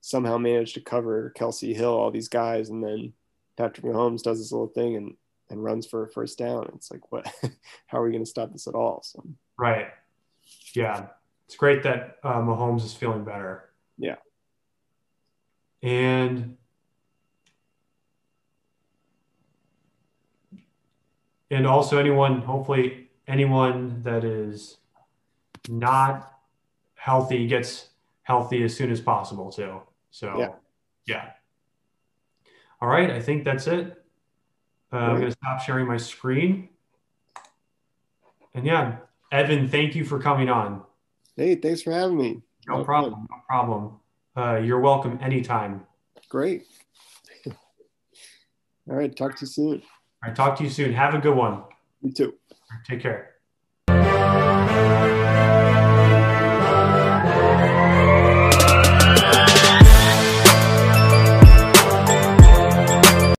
somehow 0.00 0.38
manage 0.38 0.72
to 0.74 0.80
cover 0.80 1.32
Kelce 1.36 1.74
Hill, 1.74 1.92
all 1.92 2.10
these 2.10 2.28
guys, 2.28 2.70
and 2.70 2.82
then 2.82 3.12
Patrick 3.56 3.84
Mahomes 3.84 4.22
does 4.22 4.38
this 4.38 4.52
little 4.52 4.68
thing 4.68 4.96
and 4.96 5.14
and 5.50 5.62
runs 5.62 5.86
for 5.86 6.04
a 6.04 6.08
first 6.08 6.38
down. 6.38 6.70
It's 6.74 6.90
like, 6.90 7.12
what? 7.12 7.32
How 7.86 7.98
are 7.98 8.04
we 8.04 8.10
going 8.10 8.24
to 8.24 8.30
stop 8.30 8.52
this 8.52 8.66
at 8.66 8.74
all? 8.74 9.02
So 9.02 9.22
right, 9.58 9.88
yeah, 10.74 11.06
it's 11.46 11.56
great 11.56 11.82
that 11.82 12.16
uh, 12.24 12.40
Mahomes 12.40 12.84
is 12.84 12.94
feeling 12.94 13.24
better. 13.24 13.70
Yeah, 13.98 14.16
and 15.82 16.56
and 21.50 21.66
also 21.66 21.98
anyone, 21.98 22.40
hopefully 22.40 23.10
anyone 23.28 24.02
that 24.02 24.24
is 24.24 24.78
not 25.68 26.40
healthy 26.94 27.46
gets 27.46 27.90
healthy 28.22 28.64
as 28.64 28.76
soon 28.76 28.90
as 28.90 29.00
possible 29.00 29.50
too. 29.50 29.80
So 30.10 30.38
yeah. 30.38 30.50
yeah. 31.06 31.30
All 32.80 32.88
right, 32.88 33.10
I 33.10 33.20
think 33.20 33.44
that's 33.44 33.66
it. 33.66 34.02
Uh, 34.92 34.96
I'm 34.96 35.16
going 35.16 35.30
to 35.30 35.32
stop 35.32 35.60
sharing 35.60 35.86
my 35.86 35.96
screen. 35.96 36.68
And 38.54 38.66
yeah, 38.66 38.96
Evan, 39.32 39.68
thank 39.68 39.94
you 39.94 40.04
for 40.04 40.18
coming 40.18 40.48
on. 40.48 40.82
Hey, 41.36 41.54
thanks 41.56 41.82
for 41.82 41.92
having 41.92 42.16
me. 42.16 42.42
No 42.66 42.84
problem. 42.84 43.26
No 43.30 43.36
problem. 43.48 43.92
Uh, 44.36 44.56
you're 44.56 44.80
welcome 44.80 45.18
anytime. 45.22 45.86
Great. 46.28 46.64
All 47.46 47.54
right. 48.96 49.14
Talk 49.14 49.36
to 49.36 49.42
you 49.42 49.46
soon. 49.46 49.82
All 49.82 50.28
right. 50.28 50.36
Talk 50.36 50.56
to 50.58 50.64
you 50.64 50.70
soon. 50.70 50.92
Have 50.92 51.14
a 51.14 51.18
good 51.18 51.36
one. 51.36 51.62
You 52.02 52.12
too. 52.12 52.34
Take 52.86 53.00
care. 53.00 53.35